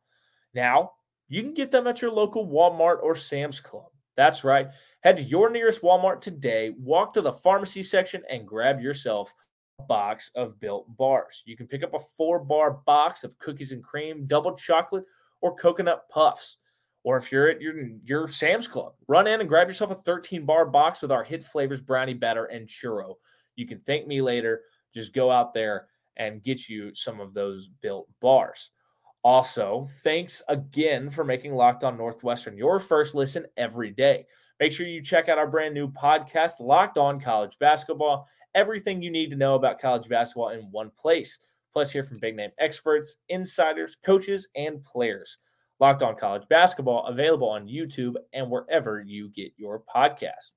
Now 0.54 0.92
you 1.28 1.42
can 1.42 1.54
get 1.54 1.70
them 1.70 1.86
at 1.86 2.02
your 2.02 2.10
local 2.10 2.46
Walmart 2.46 3.02
or 3.02 3.16
Sam's 3.16 3.58
Club. 3.58 3.86
That's 4.16 4.44
right. 4.44 4.68
Head 5.02 5.16
to 5.16 5.22
your 5.22 5.48
nearest 5.48 5.80
Walmart 5.80 6.20
today, 6.20 6.74
walk 6.78 7.14
to 7.14 7.22
the 7.22 7.32
pharmacy 7.32 7.82
section, 7.82 8.22
and 8.28 8.46
grab 8.46 8.80
yourself 8.80 9.32
a 9.78 9.82
box 9.84 10.30
of 10.34 10.60
built 10.60 10.94
bars. 10.98 11.42
You 11.46 11.56
can 11.56 11.66
pick 11.66 11.82
up 11.82 11.94
a 11.94 12.00
four 12.18 12.38
bar 12.38 12.82
box 12.84 13.24
of 13.24 13.38
cookies 13.38 13.72
and 13.72 13.82
cream, 13.82 14.26
double 14.26 14.54
chocolate, 14.54 15.04
or 15.40 15.56
coconut 15.56 16.06
puffs. 16.10 16.58
Or 17.02 17.16
if 17.16 17.32
you're 17.32 17.48
at 17.48 17.60
your, 17.60 17.74
your 18.04 18.28
Sam's 18.28 18.68
Club, 18.68 18.92
run 19.08 19.26
in 19.26 19.40
and 19.40 19.48
grab 19.48 19.68
yourself 19.68 19.90
a 19.90 19.94
13 19.94 20.44
bar 20.44 20.66
box 20.66 21.00
with 21.00 21.10
our 21.10 21.24
hit 21.24 21.42
flavors 21.42 21.80
brownie 21.80 22.14
batter 22.14 22.46
and 22.46 22.68
churro. 22.68 23.14
You 23.56 23.66
can 23.66 23.80
thank 23.80 24.06
me 24.06 24.20
later. 24.20 24.62
Just 24.94 25.14
go 25.14 25.30
out 25.30 25.54
there 25.54 25.86
and 26.16 26.42
get 26.42 26.68
you 26.68 26.94
some 26.94 27.20
of 27.20 27.32
those 27.32 27.68
built 27.80 28.08
bars. 28.20 28.70
Also, 29.22 29.86
thanks 30.02 30.42
again 30.48 31.10
for 31.10 31.24
making 31.24 31.54
Locked 31.54 31.84
On 31.84 31.96
Northwestern 31.96 32.56
your 32.56 32.80
first 32.80 33.14
listen 33.14 33.46
every 33.56 33.90
day. 33.90 34.26
Make 34.60 34.72
sure 34.72 34.86
you 34.86 35.02
check 35.02 35.28
out 35.28 35.38
our 35.38 35.46
brand 35.46 35.74
new 35.74 35.88
podcast, 35.88 36.60
Locked 36.60 36.98
On 36.98 37.20
College 37.20 37.58
Basketball. 37.58 38.26
Everything 38.54 39.02
you 39.02 39.10
need 39.10 39.30
to 39.30 39.36
know 39.36 39.54
about 39.54 39.80
college 39.80 40.08
basketball 40.08 40.50
in 40.50 40.70
one 40.70 40.90
place. 40.90 41.38
Plus, 41.72 41.90
hear 41.90 42.02
from 42.02 42.18
big 42.18 42.34
name 42.34 42.50
experts, 42.58 43.16
insiders, 43.28 43.96
coaches, 44.04 44.48
and 44.56 44.82
players. 44.82 45.38
Locked 45.80 46.02
On 46.02 46.14
College 46.14 46.46
Basketball, 46.48 47.06
available 47.06 47.48
on 47.48 47.66
YouTube 47.66 48.14
and 48.32 48.50
wherever 48.50 49.00
you 49.00 49.28
get 49.30 49.52
your 49.56 49.82
podcast. 49.94 50.50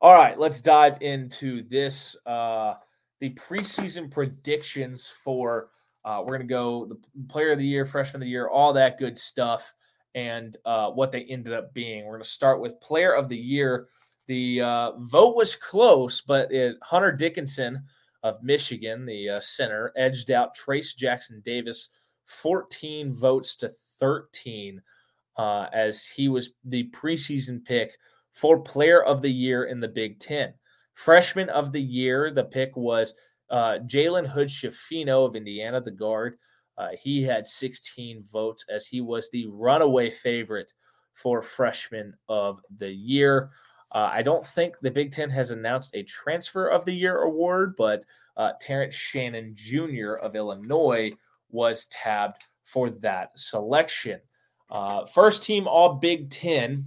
All 0.00 0.14
right, 0.14 0.38
let's 0.38 0.60
dive 0.60 0.98
into 1.00 1.66
this. 1.68 2.16
Uh, 2.26 2.74
the 3.20 3.30
preseason 3.30 4.10
predictions 4.10 5.08
for 5.08 5.70
uh, 6.04 6.20
we're 6.20 6.36
going 6.36 6.46
to 6.46 6.54
go 6.54 6.86
the 6.86 6.98
player 7.28 7.50
of 7.50 7.58
the 7.58 7.66
year, 7.66 7.84
freshman 7.84 8.16
of 8.16 8.20
the 8.20 8.28
year, 8.28 8.48
all 8.48 8.72
that 8.72 8.98
good 8.98 9.18
stuff, 9.18 9.74
and 10.14 10.56
uh, 10.64 10.88
what 10.90 11.10
they 11.10 11.24
ended 11.24 11.52
up 11.52 11.74
being. 11.74 12.04
We're 12.04 12.12
going 12.12 12.22
to 12.22 12.28
start 12.28 12.60
with 12.60 12.80
player 12.80 13.12
of 13.12 13.28
the 13.28 13.36
year. 13.36 13.88
The 14.28 14.60
uh, 14.60 14.92
vote 14.98 15.34
was 15.34 15.56
close, 15.56 16.20
but 16.20 16.52
it, 16.52 16.76
Hunter 16.82 17.10
Dickinson 17.10 17.82
of 18.22 18.40
Michigan, 18.42 19.04
the 19.04 19.30
uh, 19.30 19.40
center, 19.40 19.92
edged 19.96 20.30
out 20.30 20.56
Trayce 20.56 20.94
Jackson 20.96 21.42
Davis 21.44 21.88
14 22.26 23.12
votes 23.14 23.56
to 23.56 23.70
13 24.00 24.82
uh, 25.36 25.66
as 25.72 26.04
he 26.04 26.28
was 26.28 26.50
the 26.64 26.90
preseason 26.90 27.64
pick 27.64 27.96
for 28.32 28.60
player 28.60 29.02
of 29.02 29.22
the 29.22 29.30
year 29.30 29.64
in 29.64 29.80
the 29.80 29.88
Big 29.88 30.20
Ten. 30.20 30.52
Freshman 30.94 31.48
of 31.50 31.72
the 31.72 31.80
year, 31.80 32.30
the 32.30 32.44
pick 32.44 32.76
was 32.76 33.14
uh, 33.50 33.78
Jalen 33.86 34.26
Hood 34.26 34.48
Schifino 34.48 35.26
of 35.26 35.36
Indiana, 35.36 35.80
the 35.80 35.90
guard. 35.90 36.38
Uh, 36.78 36.88
he 36.98 37.22
had 37.22 37.46
16 37.46 38.24
votes 38.30 38.64
as 38.68 38.86
he 38.86 39.00
was 39.00 39.30
the 39.30 39.46
runaway 39.46 40.10
favorite 40.10 40.72
for 41.14 41.40
freshman 41.40 42.14
of 42.28 42.60
the 42.78 42.92
year. 42.92 43.50
Uh, 43.92 44.10
I 44.12 44.22
don't 44.22 44.46
think 44.46 44.78
the 44.78 44.90
Big 44.90 45.12
Ten 45.12 45.30
has 45.30 45.50
announced 45.50 45.90
a 45.94 46.02
transfer 46.02 46.68
of 46.68 46.84
the 46.84 46.92
year 46.92 47.22
award, 47.22 47.74
but 47.78 48.04
uh, 48.36 48.52
Terrence 48.60 48.94
Shannon 48.94 49.54
Jr. 49.54 50.14
of 50.14 50.34
Illinois 50.34 51.12
was 51.56 51.86
tabbed 51.86 52.44
for 52.64 52.90
that 52.90 53.30
selection. 53.36 54.20
Uh, 54.70 55.06
first 55.06 55.42
team 55.42 55.66
All 55.66 55.94
Big 55.94 56.30
Ten. 56.30 56.84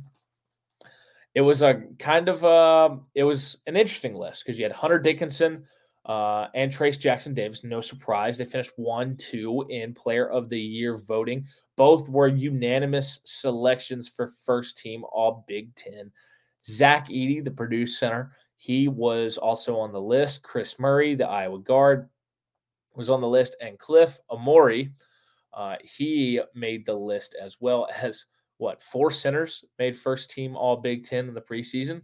It 1.36 1.42
was 1.42 1.62
a 1.62 1.84
kind 1.98 2.30
of 2.30 2.44
a, 2.44 2.48
uh, 2.48 2.98
it 3.16 3.24
was 3.24 3.60
an 3.68 3.76
interesting 3.76 4.16
list 4.16 4.44
because 4.44 4.58
you 4.58 4.66
had 4.66 4.72
Hunter 4.72 5.00
Dickinson 5.00 5.66
uh, 6.06 6.48
and 6.54 6.72
Trayce 6.72 7.00
Jackson 7.00 7.34
Davis. 7.34 7.64
No 7.64 7.82
surprise, 7.82 8.38
they 8.38 8.46
finished 8.46 8.74
one, 8.76 9.16
two 9.18 9.66
in 9.70 9.94
Player 9.94 10.30
of 10.30 10.50
the 10.50 10.60
Year 10.60 10.98
voting. 10.98 11.46
Both 11.76 12.10
were 12.10 12.28
unanimous 12.28 13.22
selections 13.24 14.10
for 14.10 14.34
first 14.46 14.78
team 14.78 15.04
All 15.12 15.46
Big 15.48 15.74
Ten. 15.76 16.12
Zach 16.66 17.08
Edey, 17.10 17.44
the 17.44 17.52
Purdue 17.52 17.88
center, 17.88 18.36
he 18.58 18.90
was 18.90 19.38
also 19.38 19.78
on 19.78 19.94
the 19.94 20.02
list. 20.02 20.44
Kris 20.44 20.78
Murray, 20.78 21.16
the 21.16 21.28
Iowa 21.28 21.60
guard, 21.60 22.10
was 22.96 23.10
on 23.10 23.22
the 23.22 23.28
list, 23.28 23.56
and 23.62 23.80
Cliff 23.80 24.20
Omoruyi. 24.32 24.92
uh, 25.54 25.76
he 25.84 26.40
made 26.54 26.86
the 26.86 26.94
list 26.94 27.36
as 27.42 27.58
well 27.60 27.88
as 28.02 28.26
what 28.58 28.84
four 28.84 29.10
centers 29.10 29.64
made 29.78 29.98
first 29.98 30.30
team 30.32 30.56
All 30.56 30.78
Big 30.78 31.06
Ten 31.06 31.28
in 31.28 31.34
the 31.34 31.42
preseason. 31.42 32.02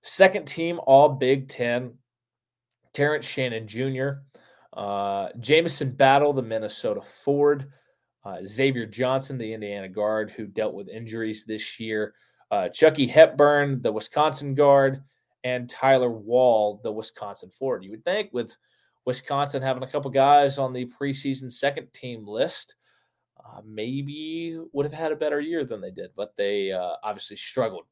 Second 0.00 0.46
team 0.46 0.80
All 0.86 1.08
Big 1.08 1.48
Ten, 1.48 1.94
Terrence 2.92 3.24
Shannon 3.26 3.68
Jr., 3.68 4.22
uh, 4.72 5.28
Jamison 5.38 5.92
Battle, 5.92 6.32
the 6.32 6.42
Minnesota 6.42 7.02
Ford, 7.24 7.70
uh, 8.24 8.38
Xavier 8.46 8.86
Johnson, 8.86 9.36
the 9.36 9.52
Indiana 9.52 9.88
guard 9.88 10.30
who 10.30 10.46
dealt 10.46 10.74
with 10.74 10.88
injuries 10.88 11.44
this 11.44 11.78
year, 11.78 12.14
uh, 12.50 12.68
Chucky 12.70 13.06
Hepburn, 13.06 13.82
the 13.82 13.92
Wisconsin 13.92 14.54
guard, 14.54 15.02
and 15.44 15.68
Tyler 15.68 16.10
Wahl, 16.10 16.80
the 16.82 16.92
Wisconsin 16.92 17.50
Ford. 17.58 17.84
You 17.84 17.90
would 17.90 18.04
think 18.04 18.30
with 18.32 18.56
Wisconsin 19.04 19.62
having 19.62 19.82
a 19.82 19.90
couple 19.90 20.10
guys 20.10 20.58
on 20.58 20.72
the 20.72 20.90
preseason 21.00 21.52
second 21.52 21.92
team 21.92 22.26
list, 22.26 22.76
uh, 23.44 23.60
maybe 23.64 24.58
would 24.72 24.86
have 24.86 24.92
had 24.92 25.12
a 25.12 25.16
better 25.16 25.40
year 25.40 25.64
than 25.64 25.80
they 25.80 25.90
did, 25.90 26.10
but 26.16 26.34
they 26.36 26.72
uh, 26.72 26.94
obviously 27.02 27.36
struggled. 27.36 27.84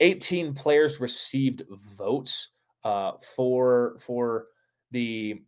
18 0.00 0.54
players 0.54 1.00
received 1.00 1.62
votes 1.96 2.50
uh, 2.84 3.12
for 3.36 3.98
for 4.00 4.46
the 4.90 5.42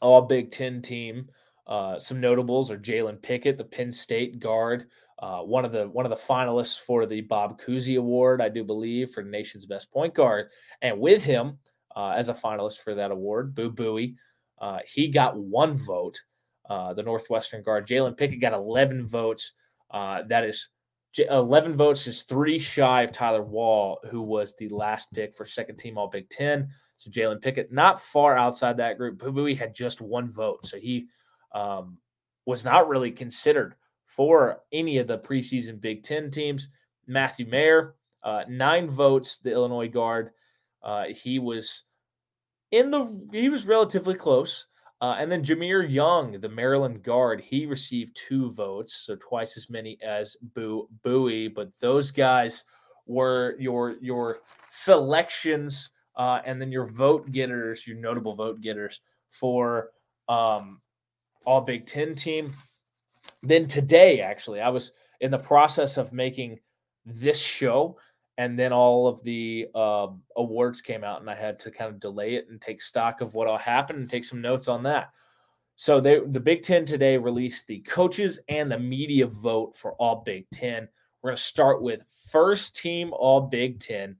All 0.00 0.22
Big 0.22 0.50
Ten 0.50 0.80
team. 0.82 1.28
Uh, 1.66 1.98
some 1.98 2.20
notables 2.20 2.70
are 2.70 2.78
Jalen 2.78 3.20
Pickett, 3.20 3.58
the 3.58 3.64
Penn 3.64 3.92
State 3.92 4.38
guard, 4.38 4.86
uh, 5.20 5.40
one 5.40 5.64
of 5.64 5.72
the 5.72 5.88
one 5.88 6.06
of 6.06 6.10
the 6.10 6.16
finalists 6.16 6.78
for 6.78 7.04
the 7.04 7.20
Bob 7.22 7.60
Cousy 7.60 7.98
Award, 7.98 8.40
I 8.40 8.48
do 8.48 8.62
believe, 8.62 9.10
for 9.10 9.22
the 9.22 9.30
nation's 9.30 9.66
best 9.66 9.90
point 9.90 10.14
guard, 10.14 10.50
and 10.80 11.00
with 11.00 11.24
him 11.24 11.58
uh, 11.96 12.10
as 12.16 12.28
a 12.28 12.34
finalist 12.34 12.78
for 12.78 12.94
that 12.94 13.10
award. 13.10 13.54
Boo 13.54 13.70
Buie, 13.70 14.14
uh, 14.58 14.78
he 14.86 15.08
got 15.08 15.36
one 15.36 15.76
vote. 15.76 16.20
Uh, 16.68 16.92
the 16.92 17.02
Northwestern 17.02 17.62
guard 17.62 17.86
Jalen 17.86 18.16
Pickett 18.16 18.40
got 18.40 18.52
11 18.52 19.06
votes. 19.06 19.52
Uh, 19.90 20.22
that 20.28 20.44
is 20.44 20.68
11 21.16 21.74
votes 21.74 22.06
is 22.06 22.22
three 22.22 22.58
shy 22.58 23.02
of 23.02 23.12
Tyler 23.12 23.42
Wahl, 23.42 23.98
who 24.10 24.20
was 24.20 24.54
the 24.56 24.68
last 24.68 25.12
pick 25.12 25.34
for 25.34 25.44
second 25.44 25.76
team 25.76 25.98
All 25.98 26.08
Big 26.08 26.28
Ten. 26.28 26.68
So 26.96 27.10
Jalen 27.10 27.40
Pickett, 27.40 27.72
not 27.72 28.00
far 28.00 28.36
outside 28.36 28.76
that 28.76 28.98
group. 28.98 29.18
Boo 29.18 29.32
Buie 29.32 29.56
had 29.56 29.74
just 29.74 30.00
one 30.00 30.28
vote, 30.28 30.66
so 30.66 30.78
he 30.78 31.06
um, 31.54 31.96
was 32.44 32.64
not 32.64 32.88
really 32.88 33.10
considered 33.10 33.74
for 34.06 34.60
any 34.72 34.98
of 34.98 35.06
the 35.06 35.18
preseason 35.18 35.80
Big 35.80 36.02
Ten 36.02 36.30
teams. 36.30 36.68
Matthew 37.06 37.46
Mayer, 37.46 37.94
uh, 38.22 38.44
nine 38.48 38.90
votes. 38.90 39.38
The 39.38 39.52
Illinois 39.52 39.88
guard, 39.88 40.30
uh, 40.82 41.04
he 41.06 41.38
was 41.38 41.84
in 42.70 42.90
the 42.90 43.20
he 43.32 43.48
was 43.48 43.66
relatively 43.66 44.14
close. 44.14 44.66
Uh, 45.00 45.14
and 45.16 45.30
then 45.30 45.44
Jahmir 45.44 45.88
Young, 45.88 46.40
the 46.40 46.48
Maryland 46.48 47.04
guard, 47.04 47.40
he 47.40 47.66
received 47.66 48.16
two 48.16 48.50
votes, 48.50 49.04
so 49.06 49.14
twice 49.20 49.56
as 49.56 49.70
many 49.70 49.96
as 50.02 50.36
Boo 50.54 50.88
Buie. 51.04 51.54
But 51.54 51.70
those 51.78 52.10
guys 52.10 52.64
were 53.06 53.54
your 53.60 53.96
your 54.00 54.38
selections, 54.70 55.90
uh, 56.16 56.40
and 56.44 56.60
then 56.60 56.72
your 56.72 56.86
vote 56.86 57.30
getters, 57.30 57.86
your 57.86 57.96
notable 57.96 58.34
vote 58.34 58.60
getters 58.60 59.00
for 59.30 59.90
um, 60.28 60.80
all 61.46 61.60
Big 61.60 61.86
Ten 61.86 62.16
team. 62.16 62.52
Then 63.42 63.68
today, 63.68 64.20
actually, 64.20 64.60
I 64.60 64.68
was 64.68 64.92
in 65.20 65.30
the 65.30 65.38
process 65.38 65.96
of 65.96 66.12
making 66.12 66.58
this 67.06 67.38
show, 67.38 67.98
and 68.38 68.56
then 68.56 68.72
all 68.72 69.08
of 69.08 69.22
the 69.24 69.66
uh, 69.74 70.06
awards 70.36 70.80
came 70.80 71.02
out, 71.02 71.20
and 71.20 71.28
I 71.28 71.34
had 71.34 71.58
to 71.60 71.72
kind 71.72 71.90
of 71.92 72.00
delay 72.00 72.36
it 72.36 72.48
and 72.48 72.60
take 72.60 72.80
stock 72.80 73.20
of 73.20 73.34
what 73.34 73.48
all 73.48 73.58
happened 73.58 73.98
and 73.98 74.08
take 74.08 74.24
some 74.24 74.40
notes 74.40 74.68
on 74.68 74.84
that. 74.84 75.10
So 75.74 76.00
they, 76.00 76.20
the 76.20 76.40
Big 76.40 76.62
Ten 76.62 76.84
today 76.84 77.18
released 77.18 77.66
the 77.66 77.80
coaches 77.80 78.40
and 78.48 78.70
the 78.70 78.78
media 78.78 79.26
vote 79.26 79.76
for 79.76 79.94
all 79.94 80.22
Big 80.24 80.46
Ten. 80.52 80.88
We're 81.20 81.30
going 81.30 81.36
to 81.36 81.42
start 81.42 81.82
with 81.82 82.04
first 82.30 82.76
team 82.76 83.12
All 83.12 83.40
Big 83.40 83.80
Ten 83.80 84.16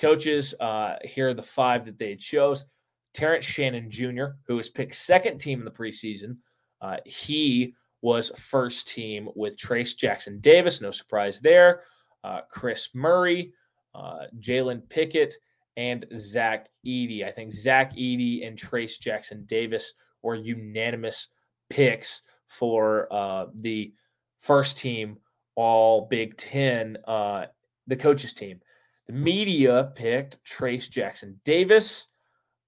coaches. 0.00 0.54
Uh, 0.60 0.96
here 1.02 1.30
are 1.30 1.34
the 1.34 1.42
five 1.42 1.84
that 1.86 1.98
they 1.98 2.14
chose. 2.14 2.66
Terrence 3.14 3.44
Shannon 3.44 3.90
Jr., 3.90 4.26
who 4.46 4.56
was 4.56 4.68
picked 4.68 4.94
second 4.94 5.38
team 5.38 5.58
in 5.58 5.64
the 5.64 5.70
preseason. 5.72 6.36
Uh, 6.80 6.98
he 7.04 7.74
was 8.00 8.30
first 8.38 8.88
team 8.88 9.28
with 9.34 9.58
trayce 9.58 9.96
Jackson 9.96 10.38
Davis. 10.38 10.80
No 10.80 10.92
surprise 10.92 11.40
there. 11.40 11.80
Uh, 12.26 12.40
Kris 12.50 12.90
Murray, 12.92 13.52
uh, 13.94 14.24
Jalen 14.40 14.88
Pickett, 14.88 15.34
and 15.76 16.04
Zach 16.16 16.66
Edey. 16.84 17.24
I 17.24 17.30
think 17.30 17.52
Zach 17.52 17.94
Edey 17.94 18.44
and 18.44 18.58
Trayce 18.58 18.98
Jackson 18.98 19.44
Davis 19.46 19.92
were 20.22 20.34
unanimous 20.34 21.28
picks 21.70 22.22
for 22.48 23.06
uh, 23.12 23.46
the 23.60 23.92
first 24.40 24.78
team 24.78 25.18
all 25.54 26.06
Big 26.06 26.36
Ten, 26.36 26.98
uh, 27.06 27.46
the 27.86 27.96
coaches 27.96 28.34
team. 28.34 28.60
The 29.06 29.12
media 29.12 29.92
picked 29.94 30.38
Trayce 30.44 30.90
Jackson 30.90 31.40
Davis, 31.44 32.08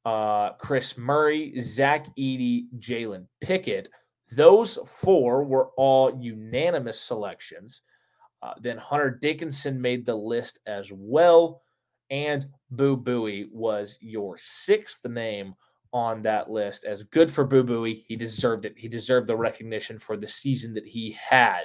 uh, 0.05 0.53
Kris 0.53 0.97
Murray, 0.97 1.61
Zach 1.61 2.07
Edey, 2.17 2.67
Jalen 2.79 3.27
Pickett. 3.41 3.89
Those 4.37 4.79
four 4.87 5.43
were 5.43 5.71
all 5.77 6.17
unanimous 6.23 7.01
selections. 7.01 7.83
Uh, 8.43 8.55
then 8.61 8.79
Hunter 8.79 9.11
Dickinson 9.11 9.81
made 9.81 10.07
the 10.07 10.15
list 10.15 10.61
as 10.67 10.91
well. 10.93 11.63
And 12.11 12.47
Boo 12.71 12.97
Buie 12.97 13.49
was 13.53 13.99
your 14.01 14.37
sixth 14.39 15.05
name 15.07 15.55
on 15.93 16.23
that 16.23 16.51
list. 16.51 16.85
As 16.85 17.03
good 17.03 17.31
for 17.31 17.45
Boo 17.45 17.65
Buie, 17.65 18.05
he 18.07 18.17
deserved 18.17 18.65
it. 18.65 18.75
He 18.77 18.89
deserved 18.89 19.27
the 19.27 19.37
recognition 19.37 19.99
for 19.99 20.17
the 20.17 20.29
season 20.29 20.75
that 20.75 20.87
he 20.87 21.17
had. 21.21 21.63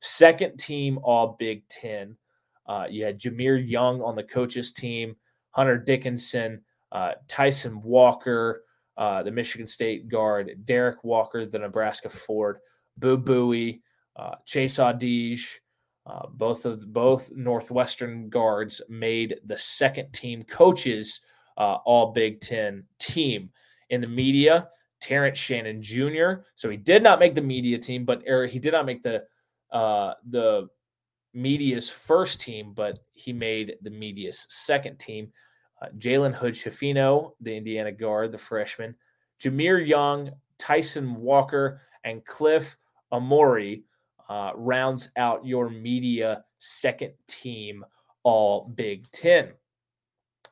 Second 0.00 0.58
team 0.58 0.98
All 1.02 1.36
Big 1.38 1.66
Ten. 1.68 2.16
Uh, 2.66 2.86
you 2.88 3.04
had 3.04 3.18
Jahmir 3.18 3.56
Young 3.68 4.00
on 4.02 4.14
the 4.14 4.22
coaches 4.22 4.72
team, 4.72 5.16
Hunter 5.50 5.76
Dickinson, 5.76 6.62
uh, 6.92 7.12
Tyson 7.28 7.82
Walker, 7.82 8.64
uh, 8.96 9.22
the 9.22 9.30
Michigan 9.30 9.66
State 9.66 10.08
guard, 10.08 10.52
Derrick 10.64 11.02
Walker, 11.04 11.46
the 11.46 11.58
Nebraska 11.58 12.08
Ford, 12.08 12.58
Boo 12.98 13.18
Buie, 13.18 13.80
uh, 14.16 14.36
Chase 14.44 14.76
Audige. 14.76 15.46
Uh, 16.10 16.26
both 16.32 16.64
of 16.64 16.92
both 16.92 17.30
Northwestern 17.36 18.28
guards 18.28 18.82
made 18.88 19.38
the 19.46 19.56
second 19.56 20.12
team 20.12 20.42
coaches 20.42 21.20
uh, 21.56 21.76
All 21.84 22.12
Big 22.12 22.40
Ten 22.40 22.84
team. 22.98 23.50
In 23.90 24.00
the 24.00 24.08
media, 24.08 24.68
Terrence 25.00 25.38
Shannon 25.38 25.80
Jr. 25.80 26.42
So 26.56 26.68
he 26.68 26.76
did 26.76 27.04
not 27.04 27.20
make 27.20 27.36
the 27.36 27.40
media 27.40 27.78
team, 27.78 28.04
but 28.04 28.22
er, 28.28 28.46
he 28.46 28.58
did 28.58 28.72
not 28.72 28.86
make 28.86 29.02
the 29.02 29.24
uh, 29.70 30.14
the 30.26 30.68
media's 31.32 31.88
first 31.88 32.40
team, 32.40 32.72
but 32.74 32.98
he 33.12 33.32
made 33.32 33.76
the 33.82 33.90
media's 33.90 34.46
second 34.48 34.98
team. 34.98 35.30
Uh, 35.80 35.88
Jalen 35.98 36.34
Hood 36.34 36.54
Schifino, 36.54 37.32
the 37.40 37.56
Indiana 37.56 37.92
guard, 37.92 38.32
the 38.32 38.38
freshman, 38.38 38.96
Jahmir 39.40 39.86
Young, 39.86 40.32
Tyson 40.58 41.14
Walker, 41.14 41.80
and 42.02 42.24
Cliff 42.24 42.76
Omoruyi 43.12 43.84
uh, 44.30 44.52
rounds 44.54 45.10
out 45.16 45.44
your 45.44 45.68
media 45.68 46.44
second 46.60 47.12
team 47.26 47.84
all 48.22 48.72
Big 48.76 49.10
Ten. 49.10 49.50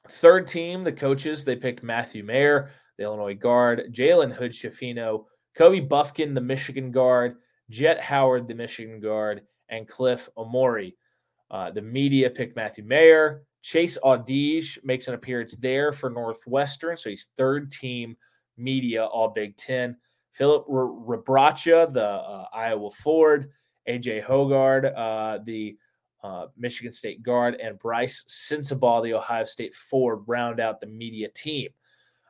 Third 0.09 0.47
team, 0.49 0.83
the 0.83 0.93
coaches, 0.93 1.45
they 1.45 1.55
picked 1.55 1.83
Matthew 1.83 2.25
Mayer, 2.25 2.71
the 2.97 3.05
Illinois 3.05 3.35
guard, 3.35 3.93
Jalen 3.93 4.33
Hood 4.33 4.53
Schifino, 4.53 5.27
Kobe 5.57 5.81
Bufkin, 5.81 6.35
the 6.35 6.41
Michigan 6.41 6.91
guard, 6.91 7.37
Jett 7.71 8.01
Howard, 8.01 8.49
the 8.49 8.55
Michigan 8.55 9.01
guard, 9.01 9.43
and 9.69 9.87
Cliff 9.87 10.29
Omoruyi. 10.37 10.95
Uh, 11.51 11.71
the 11.71 11.83
media 11.83 12.29
picked 12.29 12.57
Matthew 12.57 12.85
Mayer. 12.85 13.45
Chase 13.63 13.99
Audige 14.03 14.83
makes 14.85 15.09
an 15.09 15.15
appearance 15.15 15.57
there 15.57 15.93
for 15.93 16.11
Northwestern. 16.11 16.97
So 16.97 17.11
he's 17.11 17.29
third 17.37 17.71
team 17.71 18.17
media, 18.57 19.05
all 19.05 19.29
Big 19.29 19.57
Ten. 19.57 19.97
Filip 20.33 20.67
Rebraca, 20.67 21.93
the 21.93 22.05
uh, 22.05 22.47
Iowa 22.53 22.91
Ford. 22.91 23.51
AJ 23.89 24.25
Hoggard, 24.25 24.93
uh, 24.97 25.39
the 25.45 25.77
uh, 26.23 26.47
Michigan 26.57 26.93
State 26.93 27.23
guard, 27.23 27.55
and 27.57 27.79
Brice 27.79 28.25
Sensabaugh, 28.29 29.03
the 29.03 29.15
Ohio 29.15 29.45
State 29.45 29.75
forward, 29.75 30.25
round 30.27 30.61
out 30.61 30.81
the 30.81 30.87
media 30.87 31.29
team. 31.29 31.71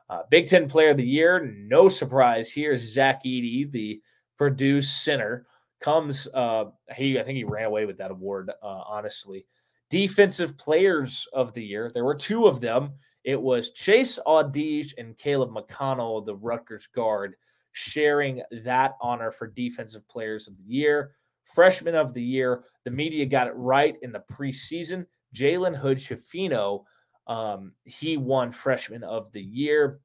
Uh, 0.09 0.23
Big 0.29 0.47
Ten 0.47 0.67
Player 0.67 0.91
of 0.91 0.97
the 0.97 1.03
Year, 1.03 1.53
no 1.55 1.89
surprise 1.89 2.51
here. 2.51 2.77
Zach 2.77 3.23
Edey, 3.23 3.69
the 3.71 4.01
Purdue 4.37 4.81
center, 4.81 5.45
comes. 5.81 6.27
Uh, 6.33 6.65
he, 6.95 7.19
I 7.19 7.23
think 7.23 7.37
he 7.37 7.43
ran 7.43 7.65
away 7.65 7.85
with 7.85 7.97
that 7.97 8.11
award. 8.11 8.49
Uh, 8.61 8.83
honestly, 8.87 9.45
Defensive 9.89 10.57
Players 10.57 11.27
of 11.33 11.53
the 11.53 11.63
Year. 11.63 11.91
There 11.93 12.05
were 12.05 12.15
two 12.15 12.47
of 12.47 12.61
them. 12.61 12.93
It 13.23 13.39
was 13.39 13.71
Chase 13.71 14.17
Audige 14.25 14.93
and 14.97 15.17
Caleb 15.17 15.51
McConnell, 15.51 16.25
the 16.25 16.35
Rutgers 16.35 16.87
guard, 16.87 17.35
sharing 17.73 18.41
that 18.63 18.93
honor 19.01 19.31
for 19.31 19.47
Defensive 19.47 20.07
Players 20.07 20.47
of 20.47 20.57
the 20.57 20.63
Year. 20.63 21.11
Freshman 21.53 21.95
of 21.95 22.13
the 22.13 22.23
Year. 22.23 22.63
The 22.85 22.91
media 22.91 23.25
got 23.25 23.47
it 23.47 23.55
right 23.55 23.95
in 24.01 24.11
the 24.11 24.23
preseason. 24.31 25.05
Jalen 25.35 25.75
Hood 25.75 25.97
Schifino, 25.97 26.83
um, 27.27 27.73
he 27.83 28.17
won 28.17 28.51
Freshman 28.51 29.03
of 29.03 29.31
the 29.31 29.41
Year. 29.41 29.99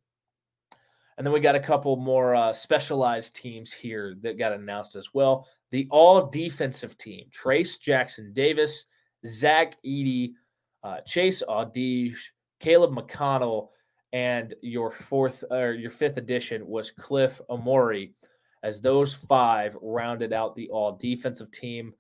And 1.17 1.27
then 1.27 1.33
we 1.33 1.41
got 1.41 1.55
a 1.55 1.61
couple 1.61 1.97
more 1.97 2.35
uh, 2.35 2.53
specialized 2.53 3.37
teams 3.37 3.73
here 3.73 4.17
that 4.21 4.39
got 4.39 4.53
announced 4.53 4.97
as 4.97 5.15
well. 5.15 5.47
The 5.71 5.87
all 5.91 6.27
defensive 6.27 6.99
team 6.99 7.27
Trayce 7.31 7.81
Jackson 7.81 8.33
Davis, 8.33 8.85
Zach 9.27 9.77
Edey, 9.85 10.33
uh, 10.83 11.01
Chase 11.01 11.43
Audige, 11.49 12.17
Caleb 12.61 12.95
McConnell, 12.95 13.69
and 14.13 14.55
your 14.63 14.91
fourth 14.91 15.45
or 15.51 15.73
your 15.73 15.91
fifth 15.91 16.19
edition 16.19 16.67
was 16.67 16.91
Cliff 16.91 17.41
Omoruyi 17.51 18.13
as 18.65 18.81
those 18.81 19.13
five 19.15 19.77
rounded 19.83 20.33
out 20.33 20.57
the 20.57 20.69
all 20.71 20.93
defensive 20.97 21.53
team. 21.53 21.93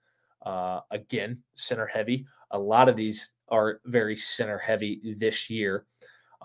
Uh, 0.42 0.80
again, 0.90 1.38
center 1.54 1.86
heavy. 1.86 2.26
A 2.50 2.58
lot 2.58 2.88
of 2.88 2.96
these 2.96 3.32
are 3.50 3.80
very 3.84 4.16
center 4.16 4.58
heavy 4.58 5.14
this 5.18 5.48
year. 5.48 5.84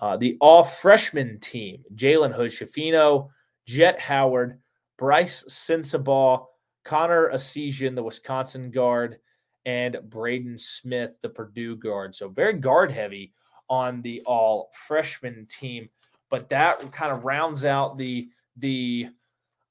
Uh, 0.02 0.18
the 0.18 0.38
all 0.40 0.64
freshman 0.64 1.40
team 1.40 1.84
Jalen 1.96 2.34
Hood 2.34 2.52
Schifino, 2.52 3.30
Jett 3.66 3.98
Howard, 3.98 4.60
Brice 4.98 5.44
Sensabaugh, 5.48 6.46
Connor 6.84 7.32
Essegian, 7.34 7.96
the 7.96 8.04
Wisconsin 8.04 8.72
guard, 8.72 9.20
and 9.66 9.98
Braden 10.10 10.58
Smith, 10.58 11.18
the 11.22 11.30
Purdue 11.30 11.78
guard. 11.78 12.14
So 12.14 12.28
very 12.28 12.54
guard 12.54 12.92
heavy 12.92 13.34
on 13.70 14.02
the 14.02 14.22
all 14.26 14.70
freshman 14.88 15.46
team. 15.50 15.90
But 16.30 16.50
that 16.50 16.92
kind 16.92 17.12
of 17.12 17.24
rounds 17.24 17.64
out 17.64 17.98
the 17.98 18.30
the 18.58 19.10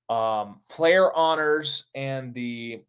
um, 0.08 0.60
player 0.68 1.12
honors 1.12 1.86
and 1.94 2.32
the 2.34 2.82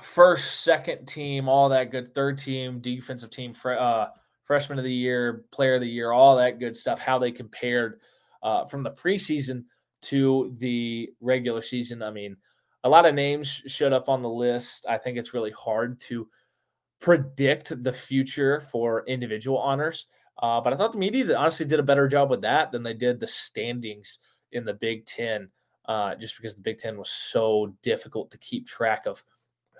first, 0.00 0.62
second 0.62 1.06
team, 1.06 1.48
all 1.48 1.68
that 1.68 1.90
good, 1.90 2.14
third 2.14 2.38
team, 2.38 2.80
defensive 2.80 3.30
team, 3.30 3.54
uh, 3.64 4.06
freshman 4.44 4.78
of 4.78 4.84
the 4.84 4.92
year, 4.92 5.44
player 5.52 5.74
of 5.76 5.80
the 5.80 5.88
year, 5.88 6.12
all 6.12 6.36
that 6.36 6.58
good 6.58 6.76
stuff, 6.76 6.98
how 6.98 7.18
they 7.18 7.30
compared 7.32 8.00
uh, 8.42 8.64
from 8.64 8.82
the 8.82 8.90
preseason 8.90 9.64
to 10.02 10.54
the 10.58 11.10
regular 11.20 11.62
season. 11.62 12.02
I 12.02 12.10
mean, 12.10 12.36
a 12.84 12.88
lot 12.88 13.06
of 13.06 13.14
names 13.14 13.48
showed 13.66 13.92
up 13.92 14.08
on 14.08 14.22
the 14.22 14.28
list. 14.28 14.84
I 14.88 14.98
think 14.98 15.16
it's 15.16 15.32
really 15.32 15.52
hard 15.52 16.00
to 16.02 16.28
predict 17.00 17.82
the 17.82 17.92
future 17.92 18.60
for 18.72 19.04
individual 19.06 19.58
honors. 19.58 20.06
Uh, 20.42 20.60
but 20.60 20.72
I 20.72 20.76
thought 20.76 20.92
the 20.92 20.98
media 20.98 21.36
honestly 21.36 21.64
did 21.64 21.80
a 21.80 21.84
better 21.84 22.08
job 22.08 22.28
with 22.28 22.42
that 22.42 22.72
than 22.72 22.82
they 22.82 22.94
did 22.94 23.20
the 23.20 23.26
standings 23.26 24.18
in 24.52 24.64
the 24.64 24.74
Big 24.74 25.06
Ten 25.06 25.48
uh, 25.86 26.14
just 26.14 26.36
because 26.36 26.54
the 26.54 26.62
Big 26.62 26.78
Ten 26.78 26.96
was 26.96 27.10
so 27.10 27.74
difficult 27.82 28.30
to 28.30 28.38
keep 28.38 28.66
track 28.66 29.06
of 29.06 29.22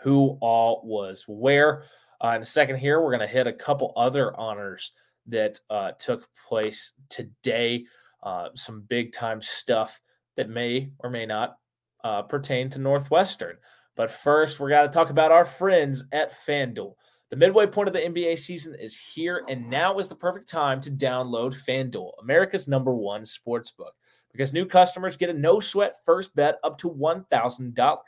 who 0.03 0.37
all 0.40 0.83
was 0.85 1.25
where. 1.27 1.85
Uh, 2.23 2.35
in 2.37 2.43
a 2.43 2.47
second, 2.47 2.77
here, 2.77 3.01
we're 3.01 3.11
going 3.11 3.21
to 3.21 3.27
hit 3.27 3.47
a 3.47 3.53
couple 3.53 3.93
other 3.97 4.38
honors 4.38 4.93
that 5.27 5.59
uh, 5.71 5.93
took 5.93 6.29
place 6.49 6.93
today. 7.09 7.85
Uh, 8.23 8.49
some 8.55 8.83
big 8.83 9.12
time 9.12 9.40
stuff 9.43 10.01
that 10.37 10.49
may 10.49 10.90
or 11.01 11.11
may 11.11 11.27
not 11.27 11.57
uh, 12.03 12.23
pertain 12.23 12.69
to 12.71 12.79
Northwestern. 12.79 13.57
But 13.97 14.11
first, 14.11 14.59
we're 14.59 14.71
going 14.71 14.88
to 14.88 14.93
talk 14.93 15.11
about 15.11 15.33
our 15.33 15.45
friends 15.45 16.05
at 16.12 16.35
FanDuel. 16.47 16.95
The 17.31 17.37
midway 17.37 17.67
point 17.67 17.88
of 17.88 17.95
the 17.95 18.01
NBA 18.01 18.38
season 18.38 18.77
is 18.79 18.97
here, 18.97 19.45
and 19.49 19.69
now 19.69 19.99
is 19.99 20.09
the 20.09 20.14
perfect 20.14 20.49
time 20.49 20.81
to 20.83 20.90
download 20.90 21.55
FanDuel, 21.67 22.12
America's 22.23 22.69
number 22.69 22.95
one 22.95 23.25
sports 23.25 23.71
book 23.71 23.95
because 24.35 24.53
new 24.53 24.66
customers 24.66 25.16
get 25.16 25.31
a 25.31 25.33
no 25.33 25.61
sweat 25.61 25.94
first 26.05 26.35
bet 26.35 26.59
up 26.64 26.77
to 26.79 26.90
$1,000. 26.90 27.99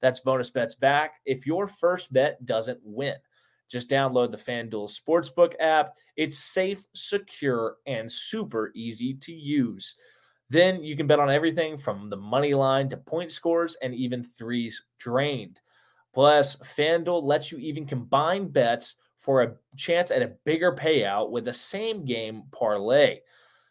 That's 0.00 0.20
bonus 0.20 0.50
bets 0.50 0.74
back 0.74 1.14
if 1.24 1.46
your 1.46 1.68
first 1.68 2.12
bet 2.12 2.44
doesn't 2.44 2.80
win. 2.82 3.14
Just 3.68 3.88
download 3.88 4.32
the 4.32 4.38
FanDuel 4.38 4.90
Sportsbook 4.90 5.54
app. 5.60 5.94
It's 6.16 6.36
safe, 6.36 6.84
secure, 6.94 7.76
and 7.86 8.10
super 8.10 8.72
easy 8.74 9.14
to 9.14 9.32
use. 9.32 9.94
Then 10.50 10.82
you 10.82 10.96
can 10.96 11.06
bet 11.06 11.20
on 11.20 11.30
everything 11.30 11.78
from 11.78 12.10
the 12.10 12.16
money 12.16 12.54
line 12.54 12.88
to 12.88 12.96
point 12.96 13.30
scores 13.30 13.76
and 13.80 13.94
even 13.94 14.24
threes 14.24 14.82
drained. 14.98 15.60
Plus, 16.12 16.56
FanDuel 16.76 17.22
lets 17.22 17.52
you 17.52 17.58
even 17.58 17.86
combine 17.86 18.48
bets 18.48 18.96
for 19.16 19.42
a 19.42 19.54
chance 19.76 20.10
at 20.10 20.22
a 20.22 20.34
bigger 20.44 20.74
payout 20.74 21.30
with 21.30 21.44
the 21.44 21.52
same 21.52 22.04
game 22.04 22.42
parlay. 22.50 23.20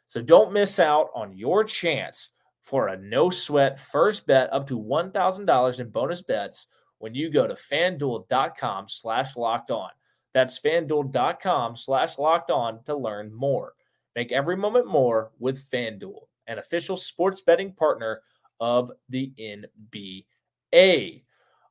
So 0.07 0.21
don't 0.21 0.53
miss 0.53 0.79
out 0.79 1.09
on 1.13 1.37
your 1.37 1.63
chance 1.63 2.29
for 2.61 2.89
a 2.89 2.97
no 2.97 3.29
sweat 3.29 3.79
first 3.79 4.27
bet 4.27 4.51
up 4.51 4.67
to 4.67 4.79
$1,000 4.79 5.79
in 5.79 5.89
bonus 5.89 6.21
bets 6.21 6.67
when 6.97 7.13
you 7.13 7.29
go 7.29 7.47
to 7.47 7.53
fanduel.com 7.55 8.87
slash 8.89 9.35
locked 9.35 9.71
on. 9.71 9.89
That's 10.33 10.59
fanduel.com 10.59 11.77
slash 11.77 12.17
locked 12.17 12.51
on 12.51 12.83
to 12.83 12.95
learn 12.95 13.33
more. 13.33 13.73
Make 14.15 14.31
every 14.31 14.57
moment 14.57 14.87
more 14.87 15.31
with 15.39 15.69
FanDuel, 15.69 16.21
an 16.47 16.59
official 16.59 16.97
sports 16.97 17.41
betting 17.41 17.73
partner 17.73 18.21
of 18.59 18.91
the 19.09 19.31
NBA. 19.39 21.23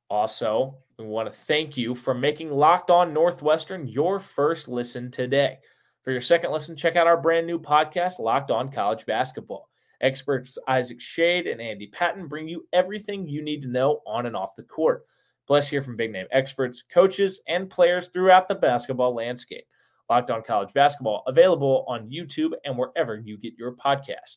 Also, 0.08 0.78
we 0.98 1.04
want 1.04 1.30
to 1.30 1.36
thank 1.36 1.76
you 1.76 1.94
for 1.94 2.14
making 2.14 2.50
Locked 2.50 2.90
On 2.90 3.12
Northwestern 3.12 3.88
your 3.88 4.20
first 4.20 4.68
listen 4.68 5.10
today. 5.10 5.58
For 6.06 6.12
your 6.12 6.20
second 6.20 6.52
listen, 6.52 6.76
check 6.76 6.94
out 6.94 7.08
our 7.08 7.20
brand 7.20 7.48
new 7.48 7.58
podcast, 7.58 8.20
Locked 8.20 8.52
On 8.52 8.68
College 8.68 9.04
Basketball. 9.06 9.68
Experts 10.00 10.56
Isaac 10.68 11.00
Schade 11.00 11.50
and 11.50 11.60
Andy 11.60 11.88
Patton 11.88 12.28
bring 12.28 12.46
you 12.46 12.64
everything 12.72 13.26
you 13.26 13.42
need 13.42 13.60
to 13.62 13.68
know 13.68 14.02
on 14.06 14.26
and 14.26 14.36
off 14.36 14.54
the 14.54 14.62
court. 14.62 15.04
Plus, 15.48 15.68
hear 15.68 15.82
from 15.82 15.96
big 15.96 16.12
name 16.12 16.28
experts, 16.30 16.84
coaches, 16.92 17.40
and 17.48 17.68
players 17.68 18.06
throughout 18.06 18.46
the 18.46 18.54
basketball 18.54 19.16
landscape. 19.16 19.64
Locked 20.08 20.30
On 20.30 20.44
College 20.44 20.72
Basketball, 20.72 21.24
available 21.26 21.84
on 21.88 22.08
YouTube 22.08 22.52
and 22.64 22.78
wherever 22.78 23.16
you 23.16 23.36
get 23.36 23.58
your 23.58 23.74
podcast. 23.74 24.36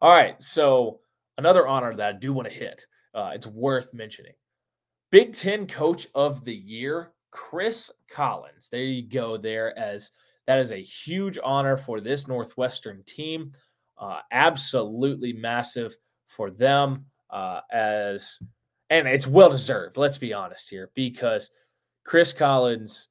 All 0.00 0.10
right, 0.10 0.34
so 0.42 0.98
another 1.38 1.68
honor 1.68 1.94
that 1.94 2.16
I 2.16 2.18
do 2.18 2.32
want 2.32 2.48
to 2.48 2.54
hit. 2.54 2.84
Uh, 3.14 3.30
it's 3.32 3.46
worth 3.46 3.94
mentioning. 3.94 4.34
Big 5.12 5.36
Ten 5.36 5.68
Coach 5.68 6.08
of 6.16 6.44
the 6.44 6.56
Year, 6.56 7.12
Chris 7.30 7.90
Collins. 8.10 8.68
There 8.70 8.82
you 8.82 9.08
go, 9.08 9.36
there, 9.36 9.78
as 9.78 10.10
that 10.46 10.58
is 10.58 10.72
a 10.72 10.76
huge 10.76 11.38
honor 11.44 11.76
for 11.76 12.00
this 12.00 12.26
Northwestern 12.26 13.02
team. 13.04 13.52
Uh, 13.98 14.20
absolutely 14.32 15.32
massive 15.32 15.94
for 16.26 16.50
them 16.50 17.04
uh, 17.30 17.60
as 17.70 18.38
and 18.88 19.06
it's 19.06 19.26
well 19.26 19.50
deserved. 19.50 19.96
Let's 19.96 20.18
be 20.18 20.32
honest 20.32 20.68
here, 20.68 20.90
because 20.94 21.50
Chris 22.04 22.32
Collins, 22.32 23.08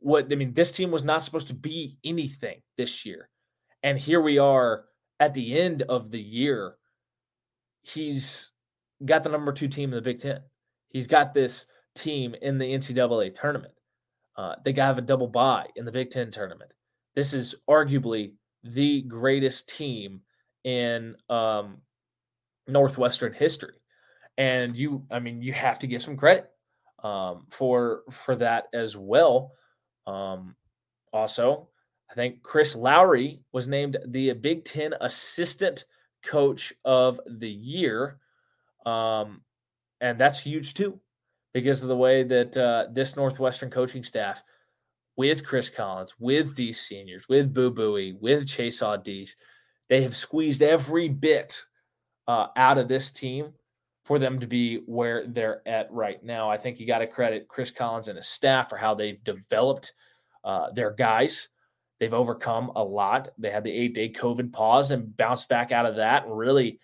what 0.00 0.30
I 0.32 0.34
mean, 0.34 0.52
this 0.52 0.72
team 0.72 0.90
was 0.90 1.04
not 1.04 1.22
supposed 1.22 1.48
to 1.48 1.54
be 1.54 1.98
anything 2.04 2.60
this 2.76 3.06
year, 3.06 3.28
and 3.82 3.98
here 3.98 4.20
we 4.20 4.38
are 4.38 4.84
at 5.20 5.34
the 5.34 5.58
end 5.58 5.82
of 5.82 6.10
the 6.10 6.20
year. 6.20 6.76
He's 7.82 8.50
got 9.04 9.22
the 9.22 9.28
number 9.28 9.52
two 9.52 9.68
team 9.68 9.90
in 9.90 9.96
the 9.96 10.02
Big 10.02 10.20
Ten. 10.20 10.40
He's 10.88 11.06
got 11.06 11.34
this 11.34 11.66
team 11.96 12.34
in 12.42 12.58
the 12.58 12.64
NCAA 12.64 13.34
tournament. 13.34 13.74
Uh, 14.36 14.54
they 14.64 14.72
got 14.72 14.86
have 14.86 14.98
a 14.98 15.02
double 15.02 15.28
bye 15.28 15.66
in 15.76 15.84
the 15.84 15.92
Big 15.92 16.10
Ten 16.10 16.30
tournament. 16.30 16.70
This 17.14 17.32
is 17.32 17.54
arguably 17.68 18.32
the 18.62 19.02
greatest 19.02 19.68
team 19.68 20.20
in 20.64 21.16
um, 21.30 21.78
Northwestern 22.68 23.32
history 23.32 23.80
and 24.38 24.76
you 24.76 25.04
i 25.10 25.18
mean 25.18 25.40
you 25.40 25.52
have 25.52 25.78
to 25.78 25.86
give 25.86 26.02
some 26.02 26.16
credit 26.16 26.50
um, 27.02 27.46
for 27.50 28.02
for 28.10 28.36
that 28.36 28.64
as 28.74 28.96
well 28.96 29.52
um, 30.06 30.54
also 31.12 31.68
i 32.10 32.14
think 32.14 32.42
chris 32.42 32.74
Lowe 32.74 33.14
was 33.52 33.68
named 33.68 33.96
the 34.06 34.32
big 34.32 34.64
ten 34.64 34.94
assistant 35.00 35.84
coach 36.24 36.72
of 36.84 37.20
the 37.26 37.50
year 37.50 38.18
um, 38.84 39.42
and 40.00 40.18
that's 40.18 40.40
huge 40.40 40.74
too 40.74 41.00
because 41.56 41.82
of 41.82 41.88
the 41.88 41.96
way 41.96 42.22
that 42.22 42.54
uh, 42.58 42.84
this 42.92 43.16
northwestern 43.16 43.70
coaching 43.70 44.04
staff 44.04 44.42
with 45.16 45.46
chris 45.46 45.70
collins 45.70 46.12
with 46.18 46.54
these 46.54 46.78
seniors 46.78 47.26
with 47.28 47.54
boo 47.54 47.70
buie 47.70 48.12
with 48.20 48.46
chase 48.46 48.80
audige 48.80 49.30
they 49.88 50.02
have 50.02 50.16
squeezed 50.16 50.62
every 50.62 51.08
bit 51.08 51.64
uh, 52.28 52.48
out 52.56 52.76
of 52.76 52.88
this 52.88 53.10
team 53.10 53.52
for 54.04 54.18
them 54.18 54.38
to 54.38 54.46
be 54.46 54.82
where 54.86 55.26
they're 55.26 55.66
at 55.66 55.90
right 55.90 56.22
now. 56.22 56.48
I 56.48 56.56
think 56.56 56.78
you 56.78 56.86
got 56.86 56.98
to 56.98 57.06
credit 57.06 57.48
Chris 57.48 57.70
Collins 57.70 58.08
and 58.08 58.16
his 58.16 58.28
staff 58.28 58.68
for 58.68 58.76
how 58.76 58.94
they've 58.94 59.22
developed 59.24 59.94
uh, 60.44 60.70
their 60.72 60.92
guys. 60.92 61.48
They've 61.98 62.14
overcome 62.14 62.72
a 62.76 62.84
lot. 62.84 63.30
They 63.38 63.50
had 63.50 63.64
the 63.64 63.72
eight 63.72 63.94
day 63.94 64.12
COVID 64.12 64.52
pause 64.52 64.90
and 64.90 65.16
bounced 65.16 65.48
back 65.48 65.72
out 65.72 65.86
of 65.86 65.96
that 65.96 66.26
and 66.26 66.36
really 66.36 66.78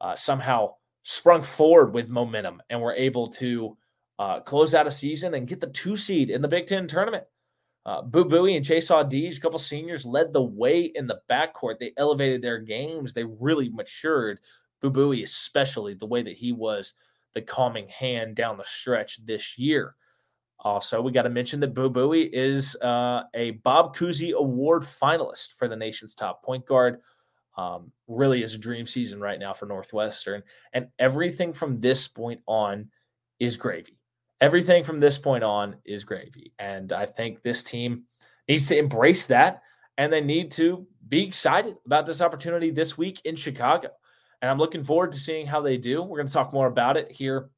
uh, 0.00 0.14
somehow 0.14 0.74
sprung 1.04 1.42
forward 1.42 1.94
with 1.94 2.10
momentum 2.10 2.60
and 2.68 2.80
were 2.80 2.94
able 2.94 3.28
to 3.28 3.76
uh, 4.18 4.40
close 4.40 4.74
out 4.74 4.86
a 4.86 4.90
season 4.90 5.34
and 5.34 5.46
get 5.46 5.60
the 5.60 5.68
two 5.68 5.96
seed 5.96 6.30
in 6.30 6.42
the 6.42 6.48
Big 6.48 6.66
Ten 6.66 6.88
tournament. 6.88 7.24
Uh, 7.86 8.02
Boo 8.02 8.24
Buie 8.24 8.56
and 8.56 8.64
Chase 8.64 8.88
Audige, 8.88 9.38
a 9.38 9.40
couple 9.40 9.58
seniors, 9.58 10.04
led 10.04 10.32
the 10.32 10.42
way 10.42 10.92
in 10.94 11.06
the 11.06 11.20
backcourt. 11.30 11.78
They 11.78 11.92
elevated 11.96 12.42
their 12.42 12.58
games. 12.58 13.14
They 13.14 13.24
really 13.24 13.70
matured 13.70 14.40
Boo 14.82 14.90
Buie, 14.90 15.22
especially 15.22 15.94
the 15.94 16.06
way 16.06 16.22
that 16.22 16.36
he 16.36 16.52
was 16.52 16.94
the 17.34 17.40
calming 17.40 17.88
hand 17.88 18.36
down 18.36 18.58
the 18.58 18.64
stretch 18.64 19.24
this 19.24 19.56
year. 19.58 19.94
Also, 20.60 21.00
we 21.00 21.12
got 21.12 21.22
to 21.22 21.30
mention 21.30 21.60
that 21.60 21.72
Boo 21.72 21.88
Buie 21.88 22.28
is 22.32 22.76
uh, 22.76 23.22
a 23.34 23.52
Bob 23.52 23.96
Cousy 23.96 24.34
Award 24.34 24.82
finalist 24.82 25.54
for 25.56 25.68
the 25.68 25.76
nation's 25.76 26.14
top 26.14 26.42
point 26.42 26.66
guard. 26.66 27.00
Um, 27.56 27.90
really 28.06 28.42
is 28.42 28.54
a 28.54 28.58
dream 28.58 28.86
season 28.86 29.20
right 29.20 29.38
now 29.38 29.52
for 29.52 29.66
Northwestern. 29.66 30.42
And 30.72 30.88
everything 30.98 31.52
from 31.52 31.80
this 31.80 32.06
point 32.06 32.40
on 32.46 32.90
is 33.40 33.56
gravy. 33.56 33.97
Everything 34.40 34.84
from 34.84 35.00
this 35.00 35.18
point 35.18 35.42
on 35.42 35.76
is 35.84 36.04
gravy. 36.04 36.52
And 36.58 36.92
I 36.92 37.06
think 37.06 37.42
this 37.42 37.62
team 37.62 38.04
needs 38.48 38.68
to 38.68 38.78
embrace 38.78 39.26
that 39.26 39.62
and 39.96 40.12
they 40.12 40.20
need 40.20 40.52
to 40.52 40.86
be 41.08 41.24
excited 41.24 41.76
about 41.84 42.06
this 42.06 42.20
opportunity 42.20 42.70
this 42.70 42.96
week 42.96 43.20
in 43.24 43.34
Chicago. 43.34 43.88
And 44.40 44.50
I'm 44.50 44.58
looking 44.58 44.84
forward 44.84 45.12
to 45.12 45.18
seeing 45.18 45.46
how 45.46 45.60
they 45.60 45.76
do. 45.76 46.02
We're 46.02 46.18
going 46.18 46.28
to 46.28 46.32
talk 46.32 46.52
more 46.52 46.68
about 46.68 46.96
it 46.96 47.10
here 47.10 47.50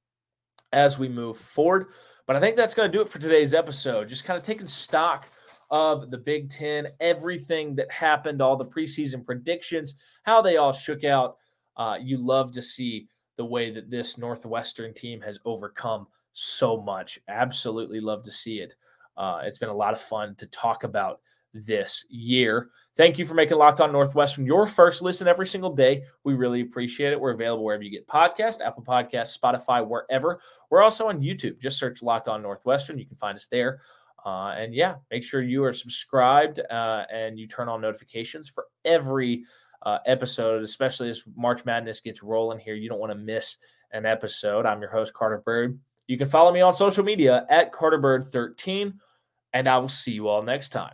as 0.72 0.98
we 0.98 1.08
move 1.08 1.36
forward. 1.36 1.88
But 2.26 2.36
I 2.36 2.40
think 2.40 2.56
that's 2.56 2.74
going 2.74 2.90
to 2.90 2.96
do 2.96 3.02
it 3.02 3.08
for 3.08 3.18
today's 3.18 3.52
episode. 3.52 4.08
Just 4.08 4.24
kind 4.24 4.38
of 4.38 4.42
taking 4.42 4.66
stock 4.66 5.28
of 5.70 6.10
the 6.10 6.18
Big 6.18 6.48
Ten, 6.48 6.88
everything 7.00 7.76
that 7.76 7.90
happened, 7.90 8.40
all 8.40 8.56
the 8.56 8.64
preseason 8.64 9.24
predictions, 9.24 9.94
how 10.22 10.40
they 10.40 10.56
all 10.56 10.72
shook 10.72 11.04
out. 11.04 11.36
Uh, 11.76 11.98
you 12.00 12.16
love 12.16 12.52
to 12.52 12.62
see 12.62 13.08
the 13.36 13.44
way 13.44 13.70
that 13.70 13.90
this 13.90 14.16
Northwestern 14.16 14.94
team 14.94 15.20
has 15.20 15.38
overcome 15.44 16.06
so 16.40 16.80
much. 16.80 17.20
Absolutely 17.28 18.00
love 18.00 18.22
to 18.24 18.30
see 18.30 18.60
it. 18.60 18.74
Uh, 19.16 19.40
it's 19.44 19.58
been 19.58 19.68
a 19.68 19.74
lot 19.74 19.92
of 19.92 20.00
fun 20.00 20.34
to 20.36 20.46
talk 20.46 20.84
about 20.84 21.20
this 21.52 22.04
year. 22.08 22.70
Thank 22.96 23.18
you 23.18 23.26
for 23.26 23.34
making 23.34 23.58
Locked 23.58 23.80
On 23.80 23.92
Northwestern 23.92 24.46
your 24.46 24.66
first 24.66 25.02
listen 25.02 25.28
every 25.28 25.46
single 25.46 25.74
day. 25.74 26.04
We 26.24 26.34
really 26.34 26.60
appreciate 26.60 27.12
it. 27.12 27.20
We're 27.20 27.32
available 27.32 27.64
wherever 27.64 27.82
you 27.82 27.90
get 27.90 28.06
podcasts, 28.06 28.60
Apple 28.60 28.84
Podcasts, 28.84 29.38
Spotify, 29.38 29.86
wherever. 29.86 30.40
We're 30.70 30.82
also 30.82 31.08
on 31.08 31.20
YouTube. 31.20 31.60
Just 31.60 31.78
search 31.78 32.02
Locked 32.02 32.28
On 32.28 32.42
Northwestern. 32.42 32.98
You 32.98 33.06
can 33.06 33.16
find 33.16 33.36
us 33.36 33.48
there. 33.50 33.80
Uh, 34.24 34.54
and 34.56 34.74
yeah, 34.74 34.96
make 35.10 35.22
sure 35.22 35.42
you 35.42 35.64
are 35.64 35.72
subscribed 35.72 36.60
uh, 36.70 37.04
and 37.12 37.38
you 37.38 37.48
turn 37.48 37.68
on 37.68 37.80
notifications 37.80 38.48
for 38.48 38.66
every 38.84 39.44
uh, 39.82 39.98
episode, 40.06 40.62
especially 40.62 41.08
as 41.08 41.22
March 41.36 41.64
Madness 41.64 42.00
gets 42.00 42.22
rolling 42.22 42.58
here. 42.58 42.74
You 42.74 42.88
don't 42.88 43.00
want 43.00 43.12
to 43.12 43.18
miss 43.18 43.56
an 43.92 44.06
episode. 44.06 44.66
I'm 44.66 44.80
your 44.80 44.90
host, 44.90 45.14
Carter 45.14 45.42
Bird. 45.44 45.78
You 46.10 46.18
can 46.18 46.28
follow 46.28 46.50
me 46.50 46.60
on 46.60 46.74
social 46.74 47.04
media 47.04 47.46
at 47.50 47.72
CarterBird13, 47.72 48.94
and 49.52 49.68
I 49.68 49.78
will 49.78 49.88
see 49.88 50.10
you 50.10 50.26
all 50.26 50.42
next 50.42 50.70
time. 50.70 50.92